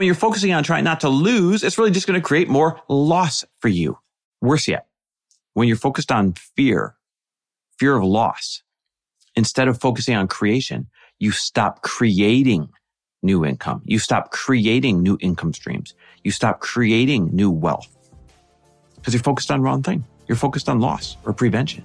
When 0.00 0.06
you're 0.06 0.14
focusing 0.14 0.54
on 0.54 0.64
trying 0.64 0.84
not 0.84 1.00
to 1.00 1.10
lose, 1.10 1.62
it's 1.62 1.76
really 1.76 1.90
just 1.90 2.06
going 2.06 2.18
to 2.18 2.26
create 2.26 2.48
more 2.48 2.80
loss 2.88 3.44
for 3.58 3.68
you. 3.68 3.98
Worse 4.40 4.66
yet, 4.66 4.86
when 5.52 5.68
you're 5.68 5.76
focused 5.76 6.10
on 6.10 6.32
fear, 6.56 6.96
fear 7.78 7.98
of 7.98 8.02
loss, 8.02 8.62
instead 9.36 9.68
of 9.68 9.78
focusing 9.78 10.16
on 10.16 10.26
creation, 10.26 10.86
you 11.18 11.32
stop 11.32 11.82
creating 11.82 12.70
new 13.22 13.44
income. 13.44 13.82
You 13.84 13.98
stop 13.98 14.30
creating 14.30 15.02
new 15.02 15.18
income 15.20 15.52
streams. 15.52 15.94
You 16.24 16.30
stop 16.30 16.60
creating 16.60 17.36
new 17.36 17.50
wealth 17.50 17.94
because 18.94 19.12
you're 19.12 19.22
focused 19.22 19.50
on 19.50 19.60
wrong 19.60 19.82
thing. 19.82 20.02
You're 20.28 20.36
focused 20.36 20.70
on 20.70 20.80
loss 20.80 21.18
or 21.26 21.34
prevention. 21.34 21.84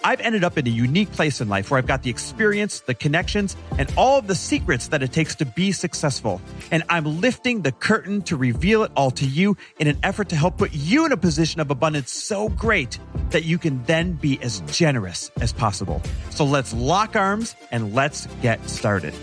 I've 0.03 0.21
ended 0.21 0.43
up 0.43 0.57
in 0.57 0.65
a 0.65 0.69
unique 0.69 1.11
place 1.11 1.41
in 1.41 1.49
life 1.49 1.69
where 1.69 1.77
I've 1.77 1.85
got 1.85 2.01
the 2.01 2.09
experience, 2.09 2.79
the 2.79 2.95
connections, 2.95 3.55
and 3.77 3.91
all 3.95 4.17
of 4.17 4.25
the 4.25 4.33
secrets 4.33 4.87
that 4.87 5.03
it 5.03 5.11
takes 5.11 5.35
to 5.35 5.45
be 5.45 5.71
successful. 5.71 6.41
And 6.71 6.83
I'm 6.89 7.21
lifting 7.21 7.61
the 7.61 7.71
curtain 7.71 8.23
to 8.23 8.35
reveal 8.35 8.83
it 8.83 8.91
all 8.95 9.11
to 9.11 9.25
you 9.25 9.57
in 9.77 9.87
an 9.87 9.99
effort 10.01 10.29
to 10.29 10.35
help 10.35 10.57
put 10.57 10.73
you 10.73 11.05
in 11.05 11.11
a 11.11 11.17
position 11.17 11.61
of 11.61 11.69
abundance 11.69 12.11
so 12.11 12.49
great 12.49 12.97
that 13.29 13.43
you 13.43 13.59
can 13.59 13.83
then 13.83 14.13
be 14.13 14.41
as 14.41 14.61
generous 14.61 15.29
as 15.39 15.53
possible. 15.53 16.01
So 16.31 16.45
let's 16.45 16.73
lock 16.73 17.15
arms 17.15 17.55
and 17.71 17.93
let's 17.93 18.25
get 18.41 18.67
started. 18.67 19.13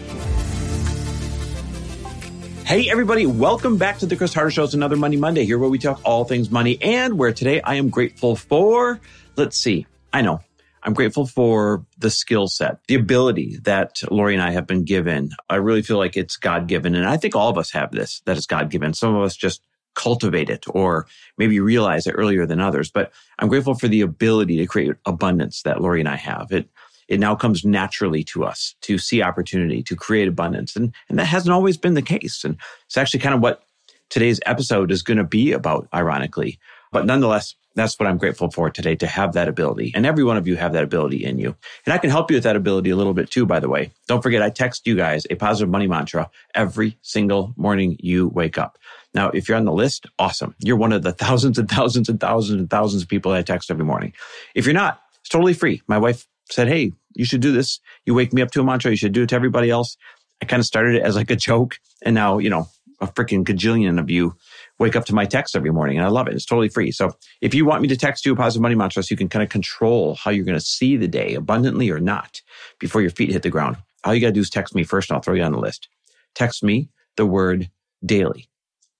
Hey, 2.64 2.88
everybody, 2.88 3.26
welcome 3.26 3.78
back 3.78 3.98
to 3.98 4.06
the 4.06 4.14
Chris 4.14 4.32
Harder 4.32 4.50
Show. 4.50 4.64
It's 4.64 4.74
another 4.74 4.96
Money 4.96 5.16
Monday 5.16 5.44
here 5.44 5.58
where 5.58 5.70
we 5.70 5.78
talk 5.78 6.02
all 6.04 6.24
things 6.24 6.50
money 6.50 6.78
and 6.80 7.18
where 7.18 7.32
today 7.32 7.62
I 7.62 7.76
am 7.76 7.88
grateful 7.88 8.36
for, 8.36 9.00
let's 9.36 9.56
see, 9.56 9.86
I 10.12 10.22
know 10.22 10.42
I'm 10.82 10.94
grateful 10.94 11.26
for 11.26 11.84
the 11.98 12.10
skill 12.10 12.48
set, 12.48 12.78
the 12.86 12.94
ability 12.94 13.58
that 13.62 14.00
Lori 14.10 14.34
and 14.34 14.42
I 14.42 14.50
have 14.52 14.66
been 14.66 14.84
given. 14.84 15.30
I 15.50 15.56
really 15.56 15.82
feel 15.82 15.98
like 15.98 16.16
it's 16.16 16.36
God 16.36 16.66
given. 16.68 16.94
And 16.94 17.06
I 17.06 17.16
think 17.16 17.34
all 17.34 17.48
of 17.48 17.58
us 17.58 17.70
have 17.72 17.90
this, 17.92 18.20
that 18.26 18.36
is 18.36 18.46
God 18.46 18.70
given. 18.70 18.94
Some 18.94 19.14
of 19.14 19.22
us 19.22 19.36
just 19.36 19.62
cultivate 19.94 20.48
it 20.48 20.64
or 20.68 21.06
maybe 21.38 21.58
realize 21.58 22.06
it 22.06 22.12
earlier 22.12 22.46
than 22.46 22.60
others. 22.60 22.90
But 22.90 23.12
I'm 23.38 23.48
grateful 23.48 23.74
for 23.74 23.88
the 23.88 24.00
ability 24.00 24.56
to 24.58 24.66
create 24.66 24.92
abundance 25.04 25.62
that 25.62 25.80
Lori 25.80 26.00
and 26.00 26.08
I 26.08 26.16
have. 26.16 26.52
It, 26.52 26.68
it 27.08 27.18
now 27.18 27.34
comes 27.34 27.64
naturally 27.64 28.22
to 28.24 28.44
us 28.44 28.76
to 28.82 28.98
see 28.98 29.22
opportunity, 29.22 29.82
to 29.82 29.96
create 29.96 30.28
abundance. 30.28 30.76
And, 30.76 30.94
and 31.08 31.18
that 31.18 31.24
hasn't 31.24 31.52
always 31.52 31.76
been 31.76 31.94
the 31.94 32.02
case. 32.02 32.44
And 32.44 32.56
it's 32.86 32.96
actually 32.96 33.20
kind 33.20 33.34
of 33.34 33.40
what 33.40 33.64
today's 34.10 34.40
episode 34.46 34.90
is 34.90 35.02
going 35.02 35.18
to 35.18 35.24
be 35.24 35.52
about, 35.52 35.88
ironically. 35.92 36.58
But 36.92 37.06
nonetheless, 37.06 37.54
that's 37.74 37.98
what 37.98 38.08
I'm 38.08 38.18
grateful 38.18 38.50
for 38.50 38.70
today 38.70 38.96
to 38.96 39.06
have 39.06 39.34
that 39.34 39.48
ability. 39.48 39.92
And 39.94 40.04
every 40.04 40.24
one 40.24 40.36
of 40.36 40.46
you 40.48 40.56
have 40.56 40.72
that 40.72 40.82
ability 40.82 41.24
in 41.24 41.38
you. 41.38 41.54
And 41.86 41.94
I 41.94 41.98
can 41.98 42.10
help 42.10 42.30
you 42.30 42.36
with 42.36 42.44
that 42.44 42.56
ability 42.56 42.90
a 42.90 42.96
little 42.96 43.14
bit 43.14 43.30
too, 43.30 43.46
by 43.46 43.60
the 43.60 43.68
way. 43.68 43.92
Don't 44.08 44.22
forget, 44.22 44.42
I 44.42 44.50
text 44.50 44.86
you 44.86 44.96
guys 44.96 45.24
a 45.30 45.36
positive 45.36 45.70
money 45.70 45.86
mantra 45.86 46.28
every 46.54 46.98
single 47.02 47.54
morning 47.56 47.96
you 48.00 48.28
wake 48.28 48.58
up. 48.58 48.78
Now, 49.14 49.30
if 49.30 49.48
you're 49.48 49.56
on 49.56 49.64
the 49.64 49.72
list, 49.72 50.06
awesome. 50.18 50.54
You're 50.58 50.76
one 50.76 50.92
of 50.92 51.02
the 51.02 51.12
thousands 51.12 51.58
and 51.58 51.68
thousands 51.68 52.08
and 52.08 52.20
thousands 52.20 52.60
and 52.60 52.68
thousands 52.68 53.02
of 53.02 53.08
people 53.08 53.32
I 53.32 53.42
text 53.42 53.70
every 53.70 53.84
morning. 53.84 54.12
If 54.54 54.66
you're 54.66 54.74
not, 54.74 55.00
it's 55.20 55.28
totally 55.28 55.54
free. 55.54 55.82
My 55.86 55.98
wife 55.98 56.26
said, 56.50 56.68
Hey, 56.68 56.92
you 57.14 57.24
should 57.24 57.40
do 57.40 57.52
this. 57.52 57.80
You 58.06 58.14
wake 58.14 58.32
me 58.32 58.42
up 58.42 58.50
to 58.52 58.60
a 58.60 58.64
mantra. 58.64 58.90
You 58.90 58.96
should 58.96 59.12
do 59.12 59.22
it 59.22 59.28
to 59.30 59.34
everybody 59.34 59.70
else. 59.70 59.96
I 60.42 60.46
kind 60.46 60.60
of 60.60 60.66
started 60.66 60.96
it 60.96 61.02
as 61.02 61.16
like 61.16 61.30
a 61.30 61.36
joke. 61.36 61.78
And 62.02 62.14
now, 62.14 62.38
you 62.38 62.50
know, 62.50 62.68
a 63.00 63.06
freaking 63.06 63.44
gajillion 63.44 64.00
of 64.00 64.10
you 64.10 64.34
wake 64.78 64.96
up 64.96 65.04
to 65.06 65.14
my 65.14 65.24
text 65.24 65.54
every 65.54 65.70
morning 65.70 65.96
and 65.96 66.06
I 66.06 66.10
love 66.10 66.26
it. 66.28 66.34
It's 66.34 66.44
totally 66.44 66.68
free. 66.68 66.90
So 66.90 67.16
if 67.40 67.54
you 67.54 67.64
want 67.64 67.82
me 67.82 67.88
to 67.88 67.96
text 67.96 68.26
you 68.26 68.32
a 68.32 68.36
positive 68.36 68.62
money 68.62 68.74
mantra 68.74 69.02
so 69.02 69.12
you 69.12 69.16
can 69.16 69.28
kind 69.28 69.42
of 69.42 69.48
control 69.48 70.14
how 70.16 70.30
you're 70.30 70.44
going 70.44 70.58
to 70.58 70.64
see 70.64 70.96
the 70.96 71.08
day 71.08 71.34
abundantly 71.34 71.90
or 71.90 72.00
not 72.00 72.42
before 72.78 73.00
your 73.00 73.10
feet 73.10 73.30
hit 73.30 73.42
the 73.42 73.50
ground, 73.50 73.76
all 74.04 74.14
you 74.14 74.20
got 74.20 74.28
to 74.28 74.32
do 74.32 74.40
is 74.40 74.50
text 74.50 74.74
me 74.74 74.84
first 74.84 75.10
and 75.10 75.16
I'll 75.16 75.22
throw 75.22 75.34
you 75.34 75.42
on 75.42 75.52
the 75.52 75.58
list. 75.58 75.88
Text 76.34 76.62
me 76.62 76.88
the 77.16 77.26
word 77.26 77.70
daily 78.04 78.48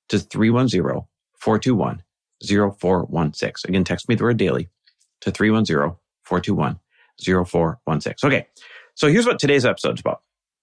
to 0.08 0.18
310 0.18 1.02
421 1.38 2.02
0416. 2.40 3.70
Again, 3.70 3.84
text 3.84 4.08
me 4.08 4.14
the 4.14 4.24
word 4.24 4.36
daily 4.36 4.68
to 5.20 5.30
310 5.30 5.96
421 6.22 6.78
0416. 7.20 8.28
Okay. 8.28 8.46
So 8.94 9.08
here's 9.08 9.26
what 9.26 9.38
today's 9.38 9.64
episode 9.64 9.94
is 9.94 10.00
about. 10.00 10.22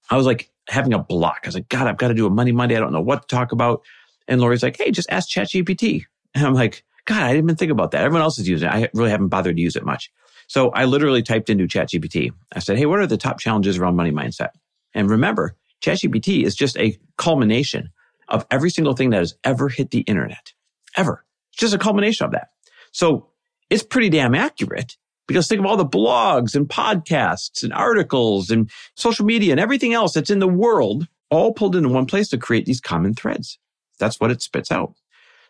I 0.09 0.17
was 0.17 0.25
like 0.25 0.49
having 0.67 0.93
a 0.93 0.99
block. 0.99 1.41
I 1.43 1.47
was 1.47 1.55
like, 1.55 1.69
God, 1.69 1.87
I've 1.87 1.97
got 1.97 2.09
to 2.09 2.13
do 2.13 2.25
a 2.25 2.29
Money 2.29 2.51
Monday. 2.51 2.75
I 2.75 2.79
don't 2.79 2.93
know 2.93 3.01
what 3.01 3.27
to 3.27 3.35
talk 3.35 3.51
about. 3.51 3.83
And 4.27 4.41
Lori's 4.41 4.63
like, 4.63 4.77
hey, 4.77 4.91
just 4.91 5.09
ask 5.11 5.29
ChatGPT. 5.29 6.05
And 6.33 6.45
I'm 6.45 6.53
like, 6.53 6.83
God, 7.05 7.21
I 7.21 7.33
didn't 7.33 7.45
even 7.45 7.55
think 7.55 7.71
about 7.71 7.91
that. 7.91 8.03
Everyone 8.03 8.23
else 8.23 8.39
is 8.39 8.49
using 8.49 8.67
it. 8.67 8.73
I 8.73 8.89
really 8.93 9.11
haven't 9.11 9.27
bothered 9.27 9.55
to 9.55 9.61
use 9.61 9.75
it 9.75 9.85
much. 9.85 10.11
So 10.47 10.69
I 10.71 10.85
literally 10.85 11.23
typed 11.23 11.49
into 11.49 11.65
ChatGPT. 11.65 12.31
I 12.53 12.59
said, 12.59 12.77
hey, 12.77 12.85
what 12.85 12.99
are 12.99 13.07
the 13.07 13.17
top 13.17 13.39
challenges 13.39 13.77
around 13.77 13.95
money 13.95 14.11
mindset? 14.11 14.49
And 14.93 15.09
remember, 15.09 15.55
ChatGPT 15.81 16.43
is 16.43 16.55
just 16.55 16.77
a 16.77 16.97
culmination 17.17 17.91
of 18.27 18.45
every 18.49 18.69
single 18.69 18.93
thing 18.93 19.11
that 19.11 19.19
has 19.19 19.35
ever 19.43 19.69
hit 19.69 19.91
the 19.91 20.01
internet, 20.01 20.53
ever. 20.97 21.23
It's 21.51 21.59
just 21.59 21.73
a 21.73 21.79
culmination 21.79 22.25
of 22.25 22.31
that. 22.31 22.49
So 22.91 23.27
it's 23.69 23.83
pretty 23.83 24.09
damn 24.09 24.35
accurate 24.35 24.97
because 25.27 25.47
think 25.47 25.59
of 25.59 25.65
all 25.65 25.77
the 25.77 25.85
blogs 25.85 26.55
and 26.55 26.67
podcasts 26.67 27.63
and 27.63 27.73
articles 27.73 28.49
and 28.49 28.69
social 28.95 29.25
media 29.25 29.51
and 29.51 29.59
everything 29.59 29.93
else 29.93 30.13
that's 30.13 30.29
in 30.29 30.39
the 30.39 30.47
world 30.47 31.07
all 31.29 31.53
pulled 31.53 31.75
into 31.75 31.89
one 31.89 32.05
place 32.05 32.29
to 32.29 32.37
create 32.37 32.65
these 32.65 32.81
common 32.81 33.13
threads. 33.13 33.57
That's 33.99 34.19
what 34.19 34.31
it 34.31 34.41
spits 34.41 34.71
out. 34.71 34.93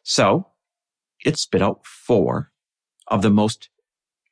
So 0.03 0.47
it 1.25 1.37
spit 1.37 1.61
out 1.61 1.85
four 1.85 2.51
of 3.07 3.21
the 3.21 3.29
most 3.29 3.69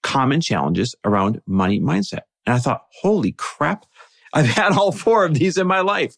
common 0.01 0.41
challenges 0.41 0.95
around 1.03 1.41
money 1.45 1.79
mindset. 1.79 2.21
And 2.45 2.55
I 2.55 2.59
thought, 2.59 2.85
holy 3.01 3.33
crap, 3.33 3.85
I've 4.33 4.47
had 4.47 4.73
all 4.73 4.91
four 4.91 5.25
of 5.25 5.33
these 5.33 5.57
in 5.57 5.67
my 5.67 5.81
life. 5.81 6.15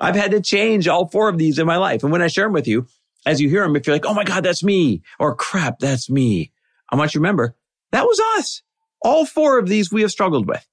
I've 0.00 0.16
had 0.16 0.32
to 0.32 0.40
change 0.40 0.88
all 0.88 1.08
four 1.08 1.28
of 1.28 1.38
these 1.38 1.58
in 1.58 1.66
my 1.66 1.76
life. 1.76 2.02
And 2.02 2.12
when 2.12 2.22
I 2.22 2.26
share 2.26 2.44
them 2.46 2.52
with 2.52 2.68
you, 2.68 2.86
as 3.26 3.40
you 3.40 3.48
hear 3.48 3.62
them, 3.62 3.76
if 3.76 3.86
you're 3.86 3.94
like, 3.96 4.06
oh 4.06 4.14
my 4.14 4.24
God, 4.24 4.44
that's 4.44 4.62
me, 4.62 5.02
or 5.18 5.34
crap, 5.34 5.78
that's 5.78 6.10
me, 6.10 6.52
I 6.90 6.96
want 6.96 7.14
you 7.14 7.18
to 7.18 7.22
remember 7.22 7.56
that 7.94 8.06
was 8.06 8.20
us. 8.38 8.62
All 9.02 9.24
four 9.24 9.58
of 9.58 9.68
these 9.68 9.92
we 9.92 10.02
have 10.02 10.10
struggled 10.10 10.48
with. 10.48 10.66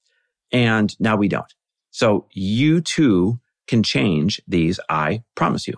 And 0.51 0.95
now 0.99 1.15
we 1.15 1.27
don't. 1.27 1.53
So 1.91 2.25
you 2.31 2.81
too 2.81 3.39
can 3.67 3.83
change 3.83 4.41
these. 4.47 4.79
I 4.89 5.23
promise 5.35 5.67
you. 5.67 5.75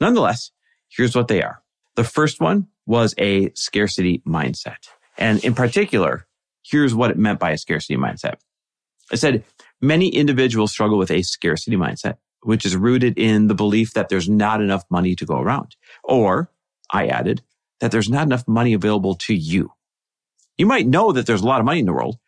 Nonetheless, 0.00 0.52
here's 0.88 1.16
what 1.16 1.28
they 1.28 1.42
are. 1.42 1.62
The 1.96 2.04
first 2.04 2.40
one 2.40 2.68
was 2.86 3.12
a 3.18 3.50
scarcity 3.54 4.22
mindset. 4.26 4.88
And 5.16 5.44
in 5.44 5.54
particular, 5.54 6.26
here's 6.62 6.94
what 6.94 7.10
it 7.10 7.18
meant 7.18 7.40
by 7.40 7.50
a 7.50 7.58
scarcity 7.58 7.96
mindset. 7.96 8.36
I 9.10 9.16
said 9.16 9.42
many 9.80 10.08
individuals 10.08 10.70
struggle 10.70 10.96
with 10.96 11.10
a 11.10 11.22
scarcity 11.22 11.76
mindset, 11.76 12.18
which 12.42 12.64
is 12.64 12.76
rooted 12.76 13.18
in 13.18 13.48
the 13.48 13.54
belief 13.54 13.94
that 13.94 14.10
there's 14.10 14.28
not 14.28 14.60
enough 14.60 14.84
money 14.90 15.16
to 15.16 15.26
go 15.26 15.40
around. 15.40 15.74
Or 16.04 16.52
I 16.92 17.08
added 17.08 17.42
that 17.80 17.90
there's 17.90 18.08
not 18.08 18.26
enough 18.26 18.46
money 18.46 18.74
available 18.74 19.16
to 19.16 19.34
you. 19.34 19.72
You 20.58 20.66
might 20.66 20.86
know 20.86 21.12
that 21.12 21.26
there's 21.26 21.42
a 21.42 21.46
lot 21.46 21.60
of 21.60 21.66
money 21.66 21.80
in 21.80 21.86
the 21.86 21.92
world, 21.92 22.18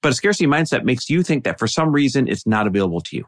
but 0.00 0.12
a 0.12 0.14
scarcity 0.14 0.46
mindset 0.46 0.84
makes 0.84 1.10
you 1.10 1.22
think 1.22 1.44
that 1.44 1.58
for 1.58 1.66
some 1.66 1.92
reason 1.92 2.28
it's 2.28 2.46
not 2.46 2.66
available 2.66 3.00
to 3.02 3.16
you. 3.16 3.26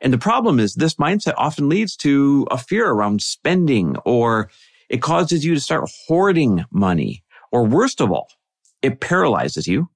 And 0.00 0.12
the 0.12 0.18
problem 0.18 0.60
is 0.60 0.74
this 0.74 0.96
mindset 0.96 1.34
often 1.36 1.68
leads 1.68 1.96
to 1.98 2.46
a 2.50 2.58
fear 2.58 2.88
around 2.88 3.22
spending 3.22 3.96
or 4.04 4.50
it 4.88 5.02
causes 5.02 5.44
you 5.44 5.54
to 5.54 5.60
start 5.60 5.90
hoarding 6.06 6.64
money. 6.70 7.24
Or 7.52 7.64
worst 7.64 8.00
of 8.00 8.10
all, 8.10 8.28
it 8.82 9.00
paralyzes 9.00 9.66
you 9.66 9.88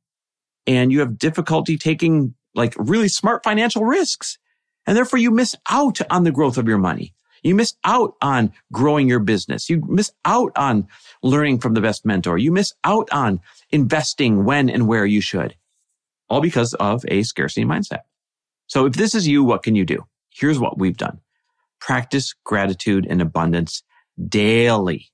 and 0.67 0.91
you 0.91 1.01
have 1.01 1.19
difficulty 1.19 1.77
taking 1.77 2.35
like 2.55 2.75
really 2.79 3.09
smart 3.09 3.45
financial 3.45 3.85
risks. 3.85 4.39
And 4.87 4.97
therefore 4.97 5.19
you 5.19 5.31
miss 5.31 5.55
out 5.71 5.99
on 6.11 6.25
the 6.25 6.33
growth 6.33 6.57
of 6.57 6.67
your 6.67 6.79
money. 6.79 7.13
You 7.43 7.55
miss 7.55 7.75
out 7.85 8.15
on 8.21 8.53
growing 8.73 9.09
your 9.09 9.19
business. 9.21 9.71
You 9.71 9.83
miss 9.87 10.13
out 10.25 10.53
on 10.57 10.89
learning 11.23 11.61
from 11.61 11.75
the 11.75 11.81
best 11.81 12.05
mentor. 12.05 12.39
You 12.39 12.53
miss 12.53 12.75
out 12.85 13.09
on 13.13 13.41
investing 13.71 14.45
when 14.45 14.69
and 14.69 14.87
where 14.87 15.07
you 15.07 15.21
should. 15.21 15.57
All 16.29 16.41
because 16.41 16.75
of 16.75 17.05
a 17.09 17.23
scarcity 17.23 17.65
mindset. 17.65 18.01
So 18.67 18.87
if 18.87 18.95
this 18.95 19.15
is 19.15 19.27
you, 19.27 19.43
what 19.43 19.63
can 19.63 19.75
you 19.75 19.85
do? 19.85 20.07
Here's 20.31 20.59
what 20.59 20.79
we've 20.79 20.97
done. 20.97 21.21
Practice 21.81 22.35
gratitude 22.45 23.07
and 23.09 23.21
abundance 23.21 23.83
daily. 24.29 25.11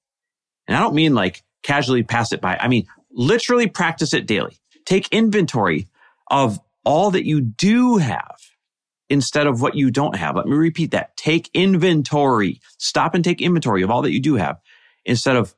And 0.67 0.77
I 0.77 0.81
don't 0.81 0.95
mean 0.95 1.15
like 1.15 1.43
casually 1.63 2.03
pass 2.03 2.33
it 2.33 2.41
by. 2.41 2.57
I 2.57 2.69
mean, 2.69 2.87
literally 3.11 3.67
practice 3.67 4.13
it 4.13 4.27
daily. 4.27 4.59
Take 4.85 5.09
inventory 5.09 5.89
of 6.31 6.61
all 6.85 7.11
that 7.13 7.25
you 7.25 7.41
do 7.41 7.97
have 7.97 8.37
instead 9.09 9.47
of 9.47 9.61
what 9.61 9.75
you 9.75 9.91
don't 9.91 10.17
have. 10.17 10.37
Let 10.37 10.47
me 10.47 10.57
repeat 10.57 10.91
that. 10.91 11.17
Take 11.17 11.51
inventory. 11.55 12.61
Stop 12.79 13.15
and 13.15 13.25
take 13.25 13.41
inventory 13.41 13.83
of 13.83 13.91
all 13.91 14.03
that 14.03 14.13
you 14.13 14.21
do 14.21 14.35
have 14.35 14.59
instead 15.05 15.37
of 15.37 15.55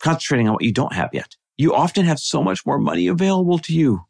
concentrating 0.00 0.48
on 0.48 0.54
what 0.54 0.64
you 0.64 0.72
don't 0.72 0.94
have 0.94 1.10
yet. 1.12 1.36
You 1.56 1.74
often 1.74 2.04
have 2.04 2.18
so 2.18 2.42
much 2.42 2.64
more 2.64 2.78
money 2.78 3.08
available 3.08 3.58
to 3.60 3.74
you, 3.74 4.04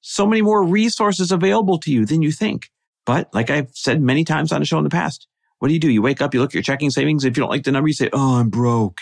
so 0.00 0.26
many 0.26 0.42
more 0.42 0.62
resources 0.62 1.32
available 1.32 1.78
to 1.78 1.90
you 1.90 2.04
than 2.04 2.22
you 2.22 2.30
think. 2.30 2.70
But 3.06 3.32
like 3.34 3.50
I've 3.50 3.70
said 3.72 4.02
many 4.02 4.24
times 4.24 4.52
on 4.52 4.60
the 4.60 4.66
show 4.66 4.78
in 4.78 4.84
the 4.84 4.90
past, 4.90 5.26
what 5.58 5.68
do 5.68 5.74
you 5.74 5.80
do? 5.80 5.90
You 5.90 6.02
wake 6.02 6.20
up, 6.20 6.34
you 6.34 6.40
look 6.40 6.50
at 6.50 6.54
your 6.54 6.62
checking 6.62 6.90
savings. 6.90 7.24
If 7.24 7.36
you 7.36 7.42
don't 7.42 7.50
like 7.50 7.64
the 7.64 7.72
number, 7.72 7.88
you 7.88 7.94
say, 7.94 8.10
Oh, 8.12 8.36
I'm 8.36 8.50
broke. 8.50 9.00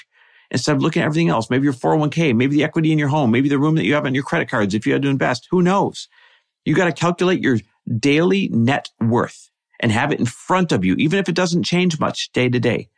Instead 0.51 0.77
of 0.77 0.83
looking 0.83 1.03
at 1.03 1.07
everything 1.07 1.29
else, 1.29 1.51
maybe 1.51 1.65
your 1.65 1.75
401k, 1.75 2.35
maybe 2.35 2.57
the 2.57 2.65
equity 2.65 2.91
in 2.91 2.99
your 2.99 3.09
home, 3.09 3.31
maybe 3.31 3.49
the 3.49 3.59
room 3.59 3.75
that 3.75 3.85
you 3.85 3.95
have 3.95 4.07
on 4.07 4.15
your 4.15 4.25
credit 4.25 4.49
cards. 4.49 4.75
If 4.75 4.87
you 4.87 4.93
had 4.93 5.03
to 5.03 5.09
invest, 5.09 5.47
who 5.51 5.61
knows? 5.61 6.09
You 6.65 6.75
got 6.75 6.87
to 6.87 6.93
calculate 6.93 7.43
your 7.43 7.59
daily 7.99 8.49
net 8.49 8.91
worth 9.01 9.51
and 9.81 9.93
have 9.93 10.13
it 10.13 10.21
in 10.21 10.27
front 10.27 10.73
of 10.73 10.85
you, 10.85 10.95
even 10.95 11.19
if 11.19 11.29
it 11.29 11.35
doesn't 11.35 11.63
change 11.63 11.99
much 12.01 12.31
day 12.33 12.49
to 12.49 12.59
day 12.59 12.89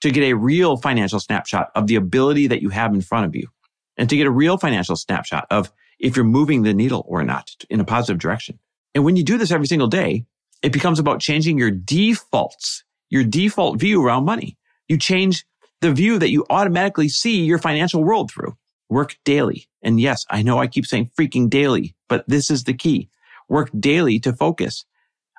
to 0.00 0.10
get 0.10 0.24
a 0.24 0.34
real 0.34 0.76
financial 0.76 1.20
snapshot 1.20 1.70
of 1.74 1.86
the 1.86 1.96
ability 1.96 2.46
that 2.46 2.62
you 2.62 2.68
have 2.68 2.92
in 2.92 3.00
front 3.00 3.26
of 3.26 3.34
you 3.34 3.48
and 3.96 4.08
to 4.10 4.16
get 4.16 4.26
a 4.26 4.30
real 4.30 4.58
financial 4.58 4.96
snapshot 4.96 5.46
of 5.50 5.72
if 5.98 6.16
you're 6.16 6.24
moving 6.24 6.62
the 6.62 6.74
needle 6.74 7.04
or 7.08 7.22
not 7.22 7.50
in 7.70 7.80
a 7.80 7.84
positive 7.84 8.18
direction. 8.18 8.58
And 8.94 9.04
when 9.04 9.16
you 9.16 9.24
do 9.24 9.38
this 9.38 9.50
every 9.50 9.66
single 9.66 9.88
day, 9.88 10.26
it 10.62 10.72
becomes 10.72 10.98
about 10.98 11.20
changing 11.20 11.58
your 11.58 11.70
defaults, 11.70 12.84
your 13.08 13.24
default 13.24 13.78
view 13.78 14.04
around 14.04 14.24
money. 14.24 14.56
You 14.88 14.98
change 14.98 15.44
the 15.80 15.92
view 15.92 16.18
that 16.18 16.30
you 16.30 16.44
automatically 16.50 17.08
see 17.08 17.44
your 17.44 17.58
financial 17.58 18.02
world 18.02 18.30
through. 18.30 18.56
Work 18.88 19.16
daily. 19.24 19.68
And 19.82 20.00
yes, 20.00 20.24
I 20.30 20.42
know 20.42 20.58
I 20.58 20.66
keep 20.66 20.86
saying 20.86 21.10
freaking 21.18 21.50
daily, 21.50 21.94
but 22.08 22.24
this 22.28 22.50
is 22.50 22.64
the 22.64 22.74
key. 22.74 23.08
Work 23.48 23.70
daily 23.78 24.18
to 24.20 24.32
focus 24.32 24.84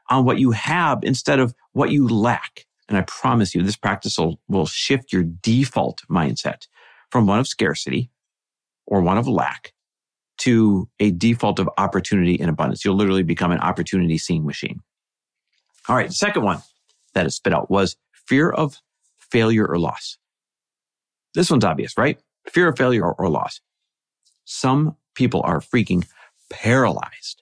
on 0.09 0.25
what 0.25 0.39
you 0.39 0.51
have 0.51 0.99
instead 1.03 1.39
of 1.39 1.53
what 1.73 1.91
you 1.91 2.07
lack. 2.07 2.65
And 2.87 2.97
I 2.97 3.01
promise 3.01 3.53
you, 3.53 3.61
this 3.63 3.75
practice 3.75 4.17
will, 4.17 4.39
will 4.47 4.65
shift 4.65 5.11
your 5.11 5.23
default 5.23 6.01
mindset 6.09 6.67
from 7.11 7.27
one 7.27 7.39
of 7.39 7.47
scarcity 7.47 8.09
or 8.85 9.01
one 9.01 9.17
of 9.17 9.27
lack 9.27 9.73
to 10.37 10.87
a 10.99 11.11
default 11.11 11.59
of 11.59 11.69
opportunity 11.77 12.39
and 12.39 12.49
abundance. 12.49 12.85
You'll 12.85 12.95
literally 12.95 13.23
become 13.23 13.51
an 13.51 13.59
opportunity 13.59 14.17
seeing 14.17 14.45
machine. 14.45 14.79
All 15.89 15.95
right. 15.95 16.11
Second 16.13 16.43
one 16.43 16.61
that 17.13 17.25
it 17.25 17.31
spit 17.31 17.53
out 17.53 17.69
was 17.69 17.97
fear 18.11 18.49
of 18.49 18.81
failure 19.19 19.65
or 19.65 19.79
loss. 19.79 20.17
This 21.33 21.49
one's 21.49 21.65
obvious, 21.65 21.97
right? 21.97 22.19
Fear 22.47 22.69
of 22.69 22.77
failure 22.77 23.03
or, 23.03 23.13
or 23.13 23.29
loss. 23.29 23.61
Some 24.45 24.95
people 25.15 25.41
are 25.43 25.59
freaking 25.59 26.07
paralyzed. 26.49 27.41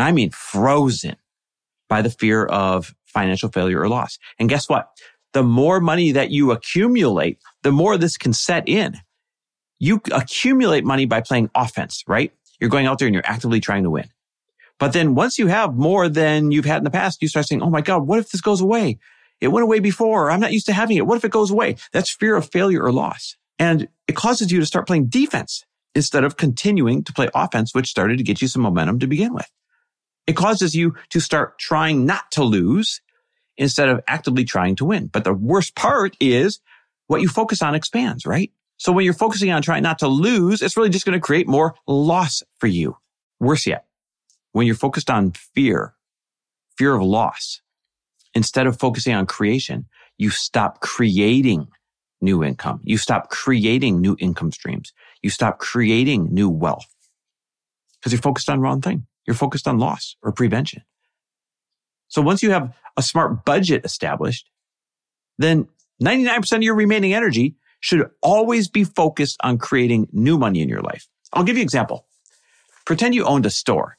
And 0.00 0.08
I 0.08 0.12
mean 0.12 0.30
frozen 0.30 1.16
by 1.90 2.00
the 2.00 2.08
fear 2.08 2.46
of 2.46 2.94
financial 3.04 3.50
failure 3.50 3.82
or 3.82 3.88
loss. 3.90 4.18
And 4.38 4.48
guess 4.48 4.66
what? 4.66 4.88
The 5.34 5.42
more 5.42 5.78
money 5.78 6.12
that 6.12 6.30
you 6.30 6.52
accumulate, 6.52 7.38
the 7.64 7.70
more 7.70 7.98
this 7.98 8.16
can 8.16 8.32
set 8.32 8.66
in. 8.66 8.96
You 9.78 10.00
accumulate 10.10 10.86
money 10.86 11.04
by 11.04 11.20
playing 11.20 11.50
offense, 11.54 12.02
right? 12.08 12.32
You're 12.58 12.70
going 12.70 12.86
out 12.86 12.98
there 12.98 13.08
and 13.08 13.14
you're 13.14 13.26
actively 13.26 13.60
trying 13.60 13.82
to 13.82 13.90
win. 13.90 14.08
But 14.78 14.94
then 14.94 15.14
once 15.14 15.38
you 15.38 15.48
have 15.48 15.74
more 15.74 16.08
than 16.08 16.50
you've 16.50 16.64
had 16.64 16.78
in 16.78 16.84
the 16.84 16.90
past, 16.90 17.20
you 17.20 17.28
start 17.28 17.46
saying, 17.46 17.60
Oh 17.60 17.68
my 17.68 17.82
God, 17.82 18.06
what 18.06 18.18
if 18.18 18.30
this 18.30 18.40
goes 18.40 18.62
away? 18.62 18.98
It 19.42 19.48
went 19.48 19.64
away 19.64 19.80
before. 19.80 20.30
I'm 20.30 20.40
not 20.40 20.54
used 20.54 20.66
to 20.66 20.72
having 20.72 20.96
it. 20.96 21.06
What 21.06 21.16
if 21.16 21.26
it 21.26 21.30
goes 21.30 21.50
away? 21.50 21.76
That's 21.92 22.10
fear 22.10 22.36
of 22.36 22.50
failure 22.50 22.82
or 22.82 22.90
loss. 22.90 23.36
And 23.58 23.86
it 24.08 24.16
causes 24.16 24.50
you 24.50 24.60
to 24.60 24.66
start 24.66 24.86
playing 24.86 25.08
defense 25.08 25.66
instead 25.94 26.24
of 26.24 26.38
continuing 26.38 27.04
to 27.04 27.12
play 27.12 27.28
offense, 27.34 27.74
which 27.74 27.88
started 27.88 28.16
to 28.16 28.24
get 28.24 28.40
you 28.40 28.48
some 28.48 28.62
momentum 28.62 28.98
to 29.00 29.06
begin 29.06 29.34
with. 29.34 29.50
It 30.26 30.36
causes 30.36 30.74
you 30.74 30.94
to 31.10 31.20
start 31.20 31.58
trying 31.58 32.06
not 32.06 32.30
to 32.32 32.44
lose 32.44 33.00
instead 33.56 33.88
of 33.88 34.00
actively 34.06 34.44
trying 34.44 34.76
to 34.76 34.84
win. 34.84 35.06
But 35.06 35.24
the 35.24 35.34
worst 35.34 35.74
part 35.74 36.16
is 36.20 36.60
what 37.06 37.20
you 37.20 37.28
focus 37.28 37.62
on 37.62 37.74
expands, 37.74 38.24
right? 38.26 38.52
So 38.76 38.92
when 38.92 39.04
you're 39.04 39.14
focusing 39.14 39.50
on 39.50 39.60
trying 39.60 39.82
not 39.82 39.98
to 39.98 40.08
lose, 40.08 40.62
it's 40.62 40.76
really 40.76 40.88
just 40.88 41.04
going 41.04 41.18
to 41.18 41.20
create 41.20 41.46
more 41.46 41.74
loss 41.86 42.42
for 42.58 42.66
you. 42.66 42.96
Worse 43.38 43.66
yet, 43.66 43.84
when 44.52 44.66
you're 44.66 44.76
focused 44.76 45.10
on 45.10 45.32
fear, 45.32 45.94
fear 46.78 46.94
of 46.94 47.02
loss, 47.02 47.60
instead 48.34 48.66
of 48.66 48.78
focusing 48.78 49.14
on 49.14 49.26
creation, 49.26 49.86
you 50.16 50.30
stop 50.30 50.80
creating 50.80 51.68
new 52.20 52.44
income. 52.44 52.80
You 52.84 52.96
stop 52.96 53.30
creating 53.30 54.00
new 54.00 54.16
income 54.18 54.52
streams. 54.52 54.92
You 55.22 55.30
stop 55.30 55.58
creating 55.58 56.32
new 56.32 56.48
wealth 56.48 56.86
because 57.98 58.12
you're 58.12 58.22
focused 58.22 58.48
on 58.48 58.60
wrong 58.60 58.80
thing. 58.80 59.06
You're 59.30 59.36
focused 59.36 59.68
on 59.68 59.78
loss 59.78 60.16
or 60.22 60.32
prevention. 60.32 60.82
So 62.08 62.20
once 62.20 62.42
you 62.42 62.50
have 62.50 62.74
a 62.96 63.02
smart 63.02 63.44
budget 63.44 63.84
established, 63.84 64.50
then 65.38 65.68
99% 66.02 66.52
of 66.56 66.62
your 66.64 66.74
remaining 66.74 67.14
energy 67.14 67.54
should 67.78 68.10
always 68.22 68.66
be 68.66 68.82
focused 68.82 69.36
on 69.44 69.56
creating 69.56 70.08
new 70.10 70.36
money 70.36 70.62
in 70.62 70.68
your 70.68 70.80
life. 70.80 71.06
I'll 71.32 71.44
give 71.44 71.54
you 71.54 71.60
an 71.60 71.66
example. 71.66 72.06
Pretend 72.86 73.14
you 73.14 73.24
owned 73.24 73.46
a 73.46 73.50
store. 73.50 73.98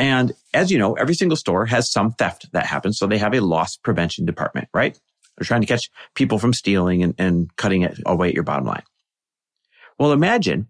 And 0.00 0.32
as 0.52 0.72
you 0.72 0.80
know, 0.80 0.94
every 0.94 1.14
single 1.14 1.36
store 1.36 1.64
has 1.66 1.88
some 1.88 2.10
theft 2.14 2.50
that 2.50 2.66
happens. 2.66 2.98
So 2.98 3.06
they 3.06 3.18
have 3.18 3.34
a 3.34 3.40
loss 3.40 3.76
prevention 3.76 4.26
department, 4.26 4.66
right? 4.74 4.98
They're 5.38 5.46
trying 5.46 5.60
to 5.60 5.68
catch 5.68 5.90
people 6.16 6.40
from 6.40 6.52
stealing 6.52 7.04
and, 7.04 7.14
and 7.18 7.54
cutting 7.54 7.82
it 7.82 8.00
away 8.04 8.30
at 8.30 8.34
your 8.34 8.42
bottom 8.42 8.66
line. 8.66 8.82
Well, 10.00 10.10
imagine 10.10 10.66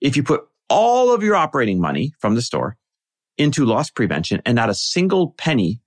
if 0.00 0.16
you 0.16 0.22
put 0.22 0.46
all 0.70 1.12
of 1.12 1.24
your 1.24 1.34
operating 1.34 1.80
money 1.80 2.14
from 2.20 2.36
the 2.36 2.42
store 2.42 2.76
into 3.38 3.64
loss 3.64 3.90
prevention 3.90 4.40
and 4.44 4.56
not 4.56 4.70
a 4.70 4.74
single 4.74 5.30
penny 5.32 5.80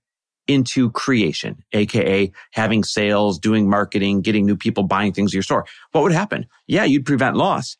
into 0.46 0.90
creation, 0.90 1.62
aka 1.72 2.30
having 2.50 2.82
sales, 2.82 3.38
doing 3.38 3.68
marketing, 3.68 4.20
getting 4.20 4.44
new 4.44 4.56
people 4.56 4.82
buying 4.82 5.12
things 5.12 5.30
at 5.30 5.34
your 5.34 5.42
store. 5.42 5.64
What 5.92 6.02
would 6.02 6.12
happen? 6.12 6.46
Yeah, 6.66 6.84
you'd 6.84 7.06
prevent 7.06 7.36
loss, 7.36 7.76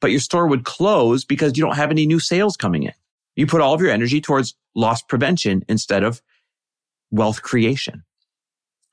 but 0.00 0.10
your 0.10 0.20
store 0.20 0.46
would 0.46 0.64
close 0.64 1.24
because 1.24 1.56
you 1.56 1.62
don't 1.62 1.76
have 1.76 1.90
any 1.90 2.06
new 2.06 2.20
sales 2.20 2.56
coming 2.56 2.84
in. 2.84 2.92
You 3.36 3.46
put 3.46 3.60
all 3.60 3.74
of 3.74 3.80
your 3.80 3.90
energy 3.90 4.20
towards 4.20 4.54
loss 4.74 5.02
prevention 5.02 5.64
instead 5.68 6.02
of 6.02 6.22
wealth 7.10 7.42
creation. 7.42 8.04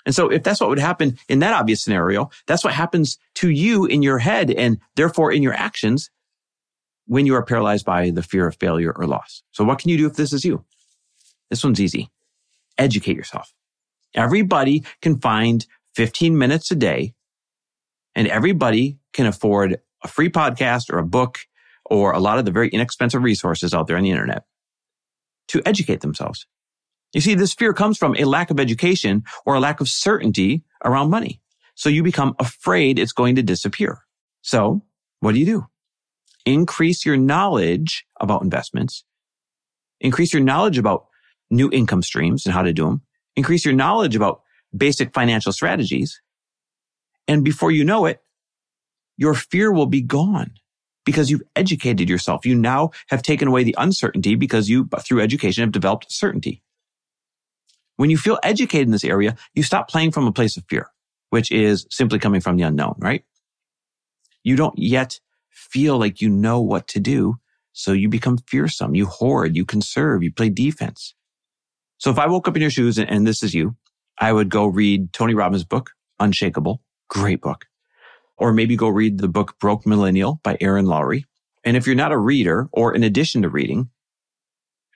And 0.05 0.15
so 0.15 0.29
if 0.29 0.43
that's 0.43 0.59
what 0.59 0.69
would 0.69 0.79
happen 0.79 1.17
in 1.29 1.39
that 1.39 1.53
obvious 1.53 1.81
scenario, 1.81 2.29
that's 2.47 2.63
what 2.63 2.73
happens 2.73 3.17
to 3.35 3.49
you 3.49 3.85
in 3.85 4.01
your 4.01 4.17
head 4.17 4.51
and 4.51 4.79
therefore 4.95 5.31
in 5.31 5.43
your 5.43 5.53
actions 5.53 6.09
when 7.05 7.25
you 7.25 7.35
are 7.35 7.43
paralyzed 7.43 7.85
by 7.85 8.09
the 8.09 8.23
fear 8.23 8.47
of 8.47 8.55
failure 8.59 8.93
or 8.95 9.05
loss. 9.05 9.43
So 9.51 9.63
what 9.63 9.79
can 9.79 9.89
you 9.89 9.97
do 9.97 10.07
if 10.07 10.15
this 10.15 10.33
is 10.33 10.45
you? 10.45 10.63
This 11.49 11.63
one's 11.63 11.81
easy. 11.81 12.09
Educate 12.77 13.15
yourself. 13.15 13.53
Everybody 14.15 14.83
can 15.01 15.19
find 15.19 15.65
15 15.95 16.37
minutes 16.37 16.71
a 16.71 16.75
day 16.75 17.13
and 18.15 18.27
everybody 18.27 18.97
can 19.13 19.25
afford 19.25 19.81
a 20.03 20.07
free 20.07 20.29
podcast 20.29 20.91
or 20.91 20.97
a 20.97 21.05
book 21.05 21.39
or 21.85 22.11
a 22.13 22.19
lot 22.19 22.39
of 22.39 22.45
the 22.45 22.51
very 22.51 22.69
inexpensive 22.69 23.23
resources 23.23 23.73
out 23.73 23.87
there 23.87 23.97
on 23.97 24.03
the 24.03 24.11
internet 24.11 24.43
to 25.49 25.61
educate 25.65 26.01
themselves. 26.01 26.45
You 27.13 27.21
see, 27.21 27.35
this 27.35 27.53
fear 27.53 27.73
comes 27.73 27.97
from 27.97 28.15
a 28.17 28.23
lack 28.23 28.51
of 28.51 28.59
education 28.59 29.23
or 29.45 29.55
a 29.55 29.59
lack 29.59 29.81
of 29.81 29.89
certainty 29.89 30.63
around 30.83 31.09
money. 31.09 31.41
So 31.75 31.89
you 31.89 32.03
become 32.03 32.35
afraid 32.39 32.97
it's 32.97 33.11
going 33.11 33.35
to 33.35 33.43
disappear. 33.43 34.05
So 34.41 34.83
what 35.19 35.33
do 35.33 35.39
you 35.39 35.45
do? 35.45 35.67
Increase 36.45 37.05
your 37.05 37.17
knowledge 37.17 38.05
about 38.19 38.41
investments. 38.41 39.03
Increase 39.99 40.33
your 40.33 40.41
knowledge 40.41 40.77
about 40.77 41.07
new 41.49 41.69
income 41.71 42.01
streams 42.01 42.45
and 42.45 42.53
how 42.53 42.63
to 42.63 42.73
do 42.73 42.85
them. 42.85 43.01
Increase 43.35 43.63
your 43.63 43.73
knowledge 43.73 44.15
about 44.15 44.41
basic 44.75 45.13
financial 45.13 45.51
strategies. 45.51 46.21
And 47.27 47.43
before 47.43 47.71
you 47.71 47.83
know 47.83 48.05
it, 48.05 48.21
your 49.17 49.35
fear 49.35 49.71
will 49.71 49.85
be 49.85 50.01
gone 50.01 50.51
because 51.05 51.29
you've 51.29 51.43
educated 51.55 52.09
yourself. 52.09 52.45
You 52.45 52.55
now 52.55 52.91
have 53.09 53.21
taken 53.21 53.47
away 53.47 53.63
the 53.63 53.75
uncertainty 53.77 54.35
because 54.35 54.69
you, 54.69 54.89
through 55.01 55.21
education, 55.21 55.61
have 55.61 55.71
developed 55.71 56.11
certainty. 56.11 56.63
When 57.97 58.09
you 58.09 58.17
feel 58.17 58.39
educated 58.41 58.87
in 58.87 58.91
this 58.91 59.03
area, 59.03 59.35
you 59.53 59.63
stop 59.63 59.87
playing 59.87 60.11
from 60.11 60.25
a 60.25 60.31
place 60.31 60.57
of 60.57 60.65
fear, 60.67 60.89
which 61.29 61.51
is 61.51 61.85
simply 61.91 62.17
coming 62.17 62.41
from 62.41 62.57
the 62.57 62.63
unknown, 62.63 62.95
right? 62.97 63.23
You 64.43 64.55
don't 64.55 64.77
yet 64.77 65.19
feel 65.51 65.97
like 65.97 66.21
you 66.21 66.29
know 66.29 66.59
what 66.59 66.87
to 66.89 66.99
do. 66.99 67.35
So 67.73 67.93
you 67.93 68.09
become 68.09 68.37
fearsome. 68.47 68.95
You 68.95 69.05
hoard, 69.05 69.55
you 69.55 69.65
conserve, 69.65 70.23
you 70.23 70.31
play 70.31 70.49
defense. 70.49 71.13
So 71.97 72.09
if 72.09 72.17
I 72.17 72.27
woke 72.27 72.47
up 72.47 72.55
in 72.55 72.61
your 72.61 72.71
shoes 72.71 72.97
and, 72.97 73.09
and 73.09 73.27
this 73.27 73.43
is 73.43 73.53
you, 73.53 73.75
I 74.19 74.33
would 74.33 74.49
go 74.49 74.65
read 74.65 75.13
Tony 75.13 75.33
Robbins' 75.33 75.63
book, 75.63 75.91
Unshakeable. 76.19 76.79
Great 77.09 77.41
book. 77.41 77.65
Or 78.37 78.51
maybe 78.53 78.75
go 78.75 78.89
read 78.89 79.19
the 79.19 79.27
book 79.27 79.59
Broke 79.59 79.85
Millennial 79.85 80.39
by 80.43 80.57
Erin 80.59 80.85
Lowry. 80.85 81.25
And 81.63 81.77
if 81.77 81.85
you're 81.85 81.95
not 81.95 82.11
a 82.11 82.17
reader 82.17 82.67
or 82.71 82.93
in 82.93 83.03
addition 83.03 83.43
to 83.43 83.49
reading, 83.49 83.89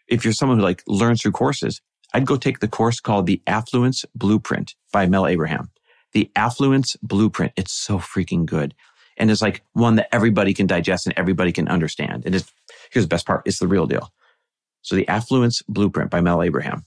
if 0.08 0.24
you're 0.24 0.34
someone 0.34 0.60
who 0.60 0.64
like 0.64 0.84
learns 0.88 1.22
through 1.22 1.34
courses, 1.34 1.82
I'd 2.14 2.26
go 2.26 2.38
take 2.38 2.60
the 2.60 2.68
course 2.68 3.00
called 3.00 3.26
The 3.26 3.42
Affluence 3.46 4.06
Blueprint 4.16 4.76
by 4.92 5.06
Mel 5.06 5.28
Abraham. 5.28 5.70
The 6.14 6.32
Affluence 6.36 6.96
Blueprint. 7.02 7.54
It's 7.56 7.74
so 7.74 8.00
freaking 8.00 8.46
good. 8.46 8.74
And 9.18 9.32
it's 9.32 9.42
like 9.42 9.64
one 9.74 9.96
that 9.96 10.14
everybody 10.14 10.54
can 10.54 10.68
digest 10.68 11.08
and 11.08 11.14
everybody 11.18 11.52
can 11.52 11.68
understand. 11.68 12.26
And 12.26 12.36
it's, 12.36 12.52
here's 12.92 13.06
the 13.06 13.10
best 13.10 13.26
part. 13.28 13.44
It's 13.46 13.60
the 13.60 13.68
real 13.68 13.88
deal. 13.88 14.12
So 14.82 14.96
the 14.96 15.08
Affluence 15.08 15.62
Blueprint 15.70 16.12
by 16.12 16.22
Mel 16.22 16.44
Abraham. 16.44 16.84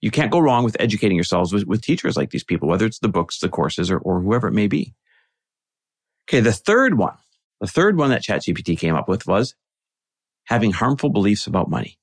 You 0.00 0.10
can't 0.10 0.30
go 0.30 0.38
wrong 0.38 0.64
with 0.64 0.76
educating 0.80 1.16
yourselves 1.16 1.52
with, 1.52 1.64
with 1.66 1.82
teachers 1.82 2.16
like 2.16 2.30
these 2.30 2.44
people, 2.44 2.68
whether 2.68 2.86
it's 2.86 3.00
the 3.00 3.08
books, 3.08 3.40
the 3.40 3.48
courses, 3.48 3.90
or, 3.90 3.98
or 3.98 4.20
whoever 4.20 4.48
it 4.48 4.52
may 4.52 4.68
be. 4.68 4.94
Okay. 6.28 6.40
The 6.40 6.52
third 6.52 6.98
one 6.98 7.16
The 7.60 7.66
third 7.66 7.96
one 7.96 8.10
that 8.10 8.22
ChatGPT 8.22 8.78
came 8.78 8.94
up 8.94 9.08
with 9.08 9.26
was 9.26 9.54
having 10.44 10.72
harmful 10.72 11.10
beliefs 11.10 11.46
about 11.46 11.70
money. 11.70 11.98